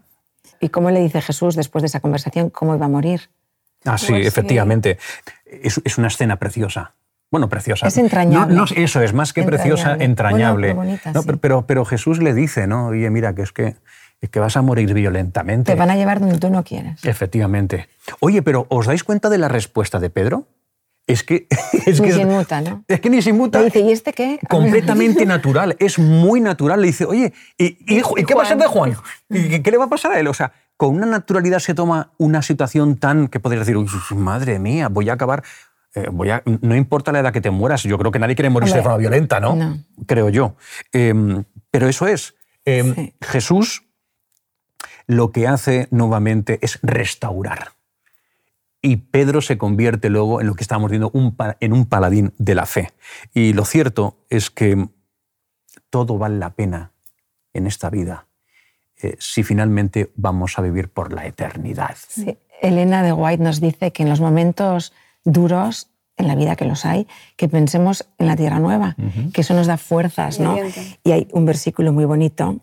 ¿Y 0.60 0.70
cómo 0.70 0.92
le 0.92 1.00
dice 1.00 1.22
Jesús 1.22 1.56
después 1.56 1.82
de 1.82 1.88
esa 1.88 2.02
conversación 2.02 2.50
cómo 2.50 2.76
iba 2.76 2.86
a 2.86 2.90
morir? 2.90 3.30
Ah, 3.86 3.98
sí, 3.98 4.08
Pues 4.10 4.22
sí. 4.24 4.28
efectivamente. 4.28 4.98
Es, 5.46 5.80
es 5.84 5.98
una 5.98 6.08
escena 6.08 6.38
preciosa. 6.38 6.94
Bueno, 7.32 7.50
preciosa. 7.50 7.88
Es 7.88 7.98
entrañable. 7.98 8.56
No, 8.56 8.66
no, 8.66 8.68
eso 8.76 9.02
es 9.02 9.14
más 9.14 9.34
que 9.34 9.44
preciosa, 9.44 9.96
Entrañable. 10.00 10.74
Bueno, 10.74 10.90
bonita, 10.92 11.12
No, 11.12 11.22
sí. 11.24 11.30
pero, 11.42 11.66
pero, 11.68 11.84
Jesús 11.86 12.20
le 12.22 12.34
dice, 12.34 12.68
¿no? 12.68 12.88
Oye, 12.88 13.10
mira, 13.10 13.36
que 13.36 13.42
es 13.42 13.52
que, 13.52 13.76
es 14.22 14.30
que 14.30 14.40
vas 14.40 14.56
a 14.56 14.62
morir 14.62 14.94
violentamente. 14.94 15.74
Te 15.74 15.78
van 15.78 15.90
a 15.92 15.96
llevar 15.98 16.20
donde 16.22 16.38
tú 16.38 16.50
no 16.50 16.64
quieres. 16.64 17.04
Efectivamente. 17.04 17.90
Oye, 18.22 18.42
pero 18.42 18.66
¿os 18.70 18.86
dais 18.88 19.04
cuenta 19.04 19.30
de 19.30 19.38
la 19.40 19.50
respuesta 19.50 20.00
de 20.00 20.10
Pedro? 20.10 20.48
Es 21.06 21.24
que. 21.24 21.48
Es 21.86 22.00
Ni 22.02 22.08
que 22.08 22.14
se 22.14 22.22
inmuta, 22.22 22.60
¿no? 22.62 22.84
es 22.88 23.00
que 23.00 23.10
ni 23.10 23.22
se 23.22 23.30
inmuta. 23.30 23.60
Le 23.60 23.66
dice, 23.66 23.80
¿y 23.80 23.92
este 23.92 24.12
qué? 24.14 24.40
Completamente 24.50 25.26
natural, 25.26 25.76
es 25.80 26.00
muy 26.00 26.42
natural. 26.42 26.82
Le 26.82 26.88
dice, 26.88 27.06
oye, 27.06 27.34
¿y, 27.58 27.66
y- 27.88 28.02
y 28.18 28.24
qué 28.26 28.34
va 28.36 28.44
a 28.44 28.46
ser 28.46 28.58
de 28.58 28.68
Juan? 28.68 28.94
¿Y 29.30 29.60
qué, 29.62 29.72
le 29.72 29.78
va 29.78 29.86
a 29.86 29.90
pasar 29.90 30.12
a 30.14 30.20
él? 30.20 30.28
O 30.28 30.34
sea, 30.34 30.52
con 30.76 30.96
una 30.96 31.06
naturalidad 31.06 31.60
se 31.60 31.74
toma 31.74 32.12
una 32.18 32.42
situación 32.42 32.98
tan 32.98 33.30
que 33.30 33.40
podrías 33.40 33.66
decir, 33.66 33.78
"Uy, 33.78 33.88
madre 34.18 34.60
mía, 34.60 34.90
voy 34.90 35.10
a 35.10 35.14
acabar. 35.14 35.44
Eh, 35.98 36.10
voy 36.12 36.30
a, 36.30 36.44
no 36.46 36.76
importa 36.76 37.12
la 37.12 37.20
edad 37.20 37.34
que 37.34 37.42
te 37.42 37.50
mueras, 37.50 37.84
yo 37.84 37.98
creo 37.98 38.12
que 38.12 38.20
nadie 38.20 38.36
quiere 38.36 38.50
morirse 38.50 38.76
de 38.76 38.84
forma 38.84 38.98
violenta, 38.98 39.40
¿no? 39.40 39.56
no. 39.56 39.80
Creo 40.06 40.30
yo. 40.30 40.56
Em, 40.92 41.44
pero 41.72 41.88
eso 41.88 42.08
es. 42.08 42.36
Sí. 42.66 43.14
Jesús 43.22 43.84
lo 45.08 45.32
que 45.32 45.48
hace 45.48 45.88
nuevamente 45.90 46.60
es 46.62 46.80
restaurar. 46.84 47.70
Y 48.82 48.98
Pedro 48.98 49.42
se 49.42 49.58
convierte 49.58 50.10
luego 50.10 50.40
en 50.42 50.48
lo 50.48 50.54
que 50.54 50.64
estábamos 50.64 50.92
viendo, 50.92 51.10
un 51.14 51.36
en 51.60 51.74
un 51.74 51.86
paladín 51.86 52.34
de 52.38 52.56
la 52.56 52.66
fe. 52.66 52.92
Y 53.34 53.54
lo 53.54 53.66
cierto 53.66 54.26
es 54.30 54.52
que 54.52 54.90
todo 55.90 56.18
vale 56.18 56.38
la 56.38 56.52
pena 56.52 56.92
en 57.54 57.68
esta 57.68 57.90
vida 57.90 58.28
eh, 59.02 59.16
si 59.20 59.44
finalmente 59.44 60.12
vamos 60.16 60.60
a 60.60 60.62
vivir 60.62 60.90
por 60.90 61.14
la 61.14 61.26
eternidad. 61.26 61.96
Sí. 62.08 62.38
Elena 62.62 63.04
de 63.04 63.14
White 63.14 63.44
nos 63.44 63.62
dice 63.62 63.92
que 63.92 64.04
en 64.04 64.10
los 64.10 64.20
momentos 64.20 64.94
duros 65.32 65.88
en 66.18 66.28
la 66.28 66.36
vida 66.36 66.56
que 66.56 66.66
los 66.66 66.86
hay, 66.86 67.06
que 67.36 67.48
pensemos 67.48 68.08
en 68.18 68.26
la 68.28 68.36
tierra 68.36 68.60
nueva, 68.60 68.96
que 69.34 69.42
eso 69.42 69.54
nos 69.54 69.68
da 69.68 69.78
fuerzas, 69.78 70.40
Y 70.40 70.44
¿no? 70.44 70.58
Y 71.04 71.12
hay 71.12 71.28
un 71.32 71.46
versículo 71.46 71.94
muy 71.94 72.06
bonito 72.06 72.58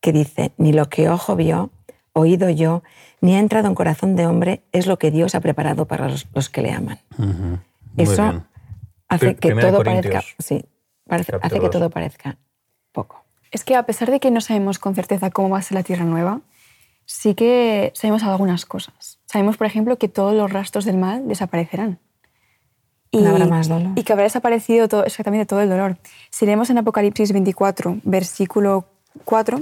que 0.00 0.12
dice, 0.12 0.52
ni 0.58 0.72
lo 0.72 0.88
que 0.90 1.08
ojo 1.08 1.34
vio, 1.36 1.70
oído 2.12 2.50
yo, 2.50 2.82
ni 3.20 3.34
ha 3.34 3.38
entrado 3.38 3.68
en 3.68 3.74
corazón 3.74 4.14
de 4.16 4.26
hombre, 4.26 4.62
es 4.72 4.86
lo 4.86 4.98
que 4.98 5.10
Dios 5.10 5.34
ha 5.34 5.40
preparado 5.40 5.86
para 5.86 6.08
los, 6.08 6.26
los 6.34 6.48
que 6.50 6.60
le 6.62 6.72
aman. 6.72 6.98
Muy 7.16 7.58
Eso 7.96 8.22
bien. 8.22 8.42
hace 9.08 9.36
que 9.36 9.48
Primera 9.48 9.68
todo 9.70 9.78
Corintios, 9.78 10.12
parezca, 10.14 10.34
sí, 10.42 10.64
parece- 11.08 11.32
hace 11.40 11.60
que 11.60 11.68
todo 11.70 11.90
parezca 11.90 12.36
poco. 12.92 13.24
Es 13.50 13.64
que 13.64 13.74
a 13.76 13.84
pesar 13.86 14.10
de 14.10 14.20
que 14.20 14.30
no 14.30 14.40
sabemos 14.42 14.78
con 14.78 14.94
certeza 14.94 15.30
cómo 15.30 15.48
va 15.50 15.58
a 15.58 15.62
ser 15.62 15.76
la 15.76 15.82
Tierra 15.82 16.04
Nueva, 16.04 16.42
sí 17.06 17.34
que 17.34 17.90
sabemos 17.94 18.22
algunas 18.22 18.66
cosas. 18.66 19.18
Sabemos, 19.24 19.56
por 19.56 19.66
ejemplo, 19.66 19.96
que 19.96 20.08
todos 20.08 20.34
los 20.34 20.52
rastros 20.52 20.84
del 20.84 20.98
mal 20.98 21.26
desaparecerán. 21.26 21.98
No 23.12 23.30
habrá 23.30 23.46
más 23.46 23.68
dolor. 23.68 23.92
Y 23.96 24.02
que 24.02 24.12
habrá 24.12 24.24
desaparecido 24.24 24.88
todo, 24.88 25.04
exactamente 25.04 25.46
todo 25.46 25.60
el 25.60 25.68
dolor. 25.68 25.96
Si 26.30 26.44
leemos 26.46 26.68
en 26.70 26.78
Apocalipsis 26.78 27.32
24, 27.32 27.98
versículo 28.04 28.84
4, 29.24 29.60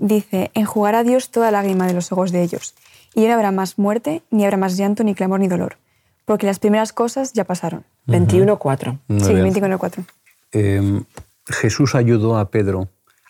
dice, 0.00 0.50
enjugará 0.54 1.02
Dios 1.04 1.30
toda 1.30 1.50
lágrima 1.50 1.86
de 1.86 1.94
los 1.94 2.10
ojos 2.12 2.32
de 2.32 2.42
ellos, 2.42 2.74
y 3.14 3.26
no 3.26 3.32
habrá 3.34 3.50
más 3.52 3.78
muerte, 3.78 4.22
ni 4.30 4.44
habrá 4.44 4.56
más 4.56 4.76
llanto, 4.76 5.04
ni 5.04 5.14
clamor, 5.14 5.40
ni 5.40 5.48
dolor, 5.48 5.78
porque 6.24 6.46
las 6.46 6.58
primeras 6.58 6.92
cosas 6.92 7.32
ya 7.32 7.44
pasaron. 7.44 7.84
21.4. 8.08 8.98
Muy 9.08 9.20
sí, 9.20 9.28
bien. 9.32 9.42
24. 9.44 10.04
Eh, 10.52 11.02
Jesús 11.46 11.94
ayudó 11.94 12.36
a 12.36 12.50
Pedro 12.50 12.88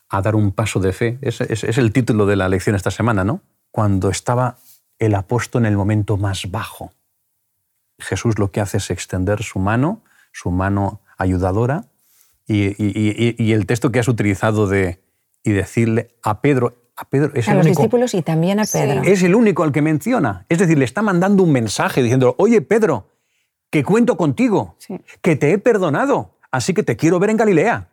a 0.08 0.20
dar 0.22 0.34
un 0.34 0.50
paso 0.52 0.80
de 0.80 0.92
fe. 0.92 1.18
Es, 1.20 1.40
es- 1.40 1.64
es 1.64 1.78
el 1.78 1.92
título 1.92 2.26
de 2.26 2.36
la 2.36 2.48
lección 2.48 2.74
esta 2.76 2.90
semana, 2.90 3.22
¿no? 3.24 3.40
Cuando 3.70 4.08
estaba 4.10 4.56
el 4.98 5.14
apóstol 5.14 5.62
en 5.66 5.72
el 5.72 5.76
momento 5.76 6.16
más 6.16 6.50
bajo. 6.50 6.92
Jesús 8.02 8.38
lo 8.38 8.50
que 8.50 8.60
hace 8.60 8.76
es 8.78 8.90
extender 8.90 9.42
su 9.42 9.58
mano, 9.58 10.02
su 10.32 10.50
mano 10.50 11.00
ayudadora, 11.18 11.84
y, 12.46 12.64
y- 12.82 12.92
y- 13.36 13.36
y 13.38 13.52
el 13.52 13.66
texto 13.66 13.90
que 13.92 14.00
has 14.00 14.08
utilizado 14.08 14.66
de 14.66 15.00
y 15.44 15.52
decirle 15.52 16.14
a 16.22 16.40
Pedro, 16.40 16.74
a 16.96 17.08
Pedro 17.08 17.32
es 17.34 17.48
A 17.48 17.52
el 17.52 17.58
los 17.58 17.66
único, 17.66 17.80
discípulos 17.82 18.14
y 18.14 18.22
también 18.22 18.60
a 18.60 18.64
Pedro. 18.64 19.02
es 19.02 19.22
el 19.22 19.34
único 19.34 19.64
al 19.64 19.72
que 19.72 19.82
menciona. 19.82 20.46
Es 20.48 20.58
decir, 20.58 20.78
le 20.78 20.84
está 20.84 21.02
mandando 21.02 21.42
un 21.42 21.52
mensaje 21.52 22.02
diciendo, 22.02 22.34
oye 22.38 22.60
Pedro, 22.60 23.08
que 23.70 23.82
cuento 23.84 24.16
contigo, 24.16 24.76
Sí. 24.78 25.00
que 25.22 25.34
te 25.36 25.52
he 25.52 25.58
perdonado, 25.58 26.38
así 26.50 26.74
que 26.74 26.82
te 26.82 26.96
quiero 26.96 27.18
ver 27.18 27.30
en 27.30 27.36
Galilea. 27.38 27.88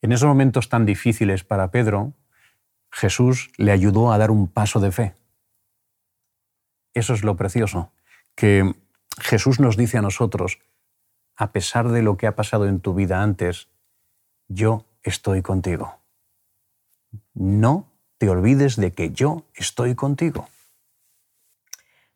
En 0.00 0.12
esos 0.12 0.28
momentos 0.28 0.68
tan 0.68 0.86
difíciles 0.86 1.42
para 1.44 1.70
Pedro, 1.70 2.12
Jesús 2.90 3.50
le 3.56 3.72
ayudó 3.72 4.12
a 4.12 4.18
dar 4.18 4.30
un 4.30 4.46
paso 4.48 4.78
de 4.80 4.92
fe. 4.92 5.14
Eso 6.94 7.14
es 7.14 7.22
lo 7.24 7.36
precioso, 7.36 7.92
que 8.34 8.74
Jesús 9.20 9.60
nos 9.60 9.76
dice 9.76 9.98
a 9.98 10.02
nosotros, 10.02 10.58
a 11.36 11.52
pesar 11.52 11.88
de 11.88 12.02
lo 12.02 12.16
que 12.16 12.26
ha 12.26 12.34
pasado 12.34 12.66
en 12.66 12.80
tu 12.80 12.94
vida 12.94 13.22
antes, 13.22 13.68
yo 14.48 14.84
estoy 15.02 15.42
contigo. 15.42 15.98
No 17.34 17.86
te 18.18 18.28
olvides 18.28 18.76
de 18.76 18.92
que 18.92 19.10
yo 19.10 19.44
estoy 19.54 19.94
contigo. 19.94 20.48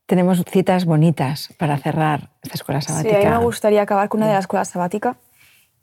Tenemos 0.07 0.43
citas 0.51 0.85
bonitas 0.85 1.55
para 1.59 1.79
cerrar 1.79 2.31
esta 2.43 2.57
escuela 2.57 2.81
Sí, 2.81 2.89
sabática. 2.89 3.17
a 3.19 3.21
mí 3.25 3.39
me 3.39 3.45
gustaría 3.45 3.83
acabar 3.83 4.09
con 4.09 4.19
una 4.19 4.27
de 4.29 4.35
las 4.35 4.45
escuelas 4.45 4.69
sabática 4.69 5.17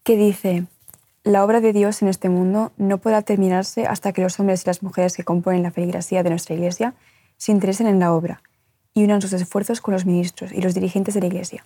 que 0.04 0.18
dice, 0.18 0.66
la 1.24 1.44
obra 1.44 1.62
de 1.62 1.74
Dios 1.74 2.02
en 2.02 2.10
este 2.10 2.30
mundo 2.30 2.72
no 2.78 2.98
podrá 3.00 3.22
terminarse 3.22 3.86
hasta 3.86 4.12
que 4.12 4.22
los 4.22 4.40
hombres 4.40 4.64
y 4.64 4.68
las 4.68 4.84
mujeres 4.84 5.16
que 5.16 5.24
componen 5.24 5.64
la 5.64 5.72
feligresía 5.72 6.24
de 6.24 6.30
nuestra 6.30 6.56
iglesia 6.56 6.94
se 7.38 7.52
interesen 7.52 7.88
en 7.88 8.00
la 8.00 8.14
obra 8.14 8.42
y 9.00 9.06
unan 9.06 9.22
sus 9.22 9.34
esfuerzos 9.34 9.82
con 9.82 9.94
los 9.94 10.06
ministros 10.06 10.52
y 10.52 10.62
los 10.62 10.74
dirigentes 10.74 11.14
de 11.14 11.22
la 11.22 11.28
iglesia. 11.28 11.66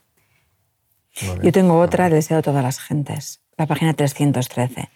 Yo 1.42 1.52
tengo 1.52 1.80
otra 1.80 2.06
del 2.06 2.14
deseo 2.14 2.38
de 2.38 2.44
todas 2.44 2.64
las 2.64 2.80
gentes, 2.80 3.42
la 3.58 3.68
página 3.68 3.94
313. 3.94 4.90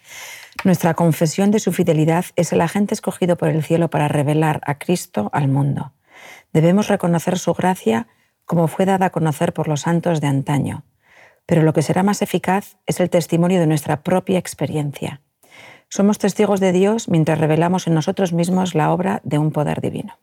Nuestra 0.63 0.93
confesión 0.95 1.51
de 1.51 1.59
su 1.59 1.71
fidelidad 1.71 2.25
es 2.35 2.53
el 2.53 2.61
agente 2.61 2.93
escogido 2.93 3.37
por 3.37 3.49
el 3.49 3.63
cielo 3.63 3.89
para 3.89 4.07
revelar 4.07 4.61
a 4.65 4.79
Cristo 4.79 5.29
al 5.33 5.47
mundo. 5.47 5.93
Debemos 6.53 6.87
reconocer 6.87 7.37
su 7.37 7.53
gracia 7.53 8.07
como 8.45 8.67
fue 8.67 8.85
dada 8.85 9.07
a 9.07 9.09
conocer 9.11 9.53
por 9.53 9.67
los 9.67 9.81
santos 9.81 10.21
de 10.21 10.27
antaño. 10.27 10.85
Pero 11.45 11.63
lo 11.63 11.73
que 11.73 11.81
será 11.81 12.01
más 12.01 12.21
eficaz 12.21 12.77
es 12.85 12.99
el 12.99 13.09
testimonio 13.09 13.59
de 13.59 13.67
nuestra 13.67 14.01
propia 14.03 14.39
experiencia. 14.39 15.21
Somos 15.89 16.17
testigos 16.17 16.59
de 16.59 16.71
Dios 16.71 17.09
mientras 17.09 17.39
revelamos 17.39 17.87
en 17.87 17.93
nosotros 17.93 18.33
mismos 18.33 18.73
la 18.73 18.91
obra 18.91 19.21
de 19.23 19.37
un 19.37 19.51
poder 19.51 19.81
divino. 19.81 20.17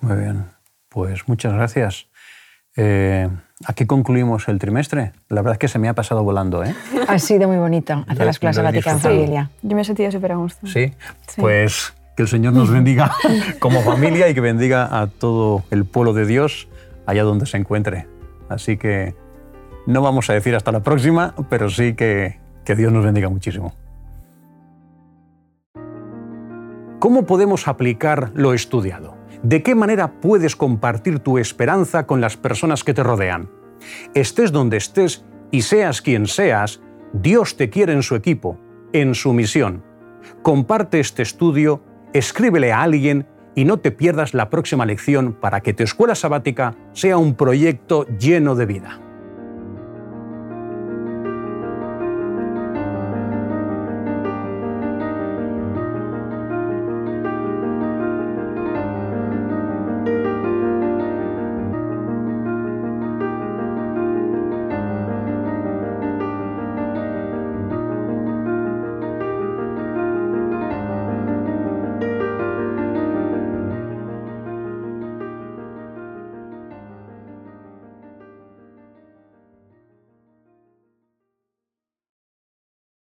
Muy 0.00 0.16
bien, 0.16 0.53
pues 0.94 1.28
muchas 1.28 1.52
gracias. 1.52 2.06
Eh, 2.76 3.28
aquí 3.66 3.84
concluimos 3.86 4.48
el 4.48 4.58
trimestre. 4.58 5.12
La 5.28 5.42
verdad 5.42 5.52
es 5.54 5.58
que 5.58 5.68
se 5.68 5.78
me 5.78 5.88
ha 5.88 5.94
pasado 5.94 6.22
volando, 6.24 6.64
¿eh? 6.64 6.74
Ha 7.08 7.18
sido 7.18 7.48
muy 7.48 7.56
bonito 7.58 7.92
hacer 8.06 8.18
Lo- 8.18 8.24
la 8.24 8.30
escuela 8.30 8.52
lo 8.52 8.60
he 8.60 8.62
sabática 8.62 8.90
en 8.92 9.00
familia. 9.00 9.50
Yo 9.62 9.74
me 9.76 9.82
he 9.82 9.84
sentido 9.84 10.10
súper 10.10 10.32
a 10.32 10.36
gusto. 10.36 10.66
Sí. 10.66 10.92
Sí. 11.28 11.40
Pues 11.40 11.92
que 12.16 12.22
el 12.22 12.28
Señor 12.28 12.52
nos 12.52 12.70
bendiga 12.70 13.12
como 13.58 13.80
familia 13.82 14.28
y 14.28 14.34
que 14.34 14.40
bendiga 14.40 15.00
a 15.00 15.08
todo 15.08 15.64
el 15.70 15.84
pueblo 15.84 16.12
de 16.12 16.26
Dios 16.26 16.68
allá 17.06 17.24
donde 17.24 17.46
se 17.46 17.56
encuentre. 17.58 18.06
Así 18.48 18.76
que 18.76 19.14
No 19.86 20.00
vamos 20.00 20.30
a 20.30 20.32
decir 20.32 20.54
hasta 20.54 20.70
la 20.72 20.80
próxima, 20.80 21.34
pero 21.50 21.68
sí 21.68 21.94
que, 21.94 22.38
que 22.64 22.74
Dios 22.76 22.92
nos 22.92 23.04
bendiga 23.04 23.28
muchísimo. 23.28 23.74
¿Cómo 26.98 27.26
podemos 27.26 27.68
aplicar 27.68 28.30
lo 28.34 28.54
estudiado? 28.54 29.14
¿De 29.44 29.62
qué 29.62 29.74
manera 29.74 30.22
puedes 30.22 30.56
compartir 30.56 31.18
tu 31.18 31.36
esperanza 31.36 32.06
con 32.06 32.22
las 32.22 32.38
personas 32.38 32.82
que 32.82 32.94
te 32.94 33.02
rodean? 33.02 33.50
Estés 34.14 34.52
donde 34.52 34.78
estés 34.78 35.26
y 35.50 35.60
seas 35.60 36.00
quien 36.00 36.26
seas, 36.26 36.80
Dios 37.12 37.58
te 37.58 37.68
quiere 37.68 37.92
en 37.92 38.02
su 38.02 38.14
equipo, 38.14 38.58
en 38.94 39.14
su 39.14 39.34
misión. 39.34 39.84
Comparte 40.40 40.98
este 40.98 41.20
estudio, 41.20 41.82
escríbele 42.14 42.72
a 42.72 42.80
alguien 42.80 43.26
y 43.54 43.66
no 43.66 43.80
te 43.80 43.90
pierdas 43.90 44.32
la 44.32 44.48
próxima 44.48 44.86
lección 44.86 45.34
para 45.34 45.60
que 45.60 45.74
tu 45.74 45.82
escuela 45.82 46.14
sabática 46.14 46.74
sea 46.94 47.18
un 47.18 47.34
proyecto 47.34 48.06
lleno 48.18 48.54
de 48.54 48.64
vida. 48.64 49.03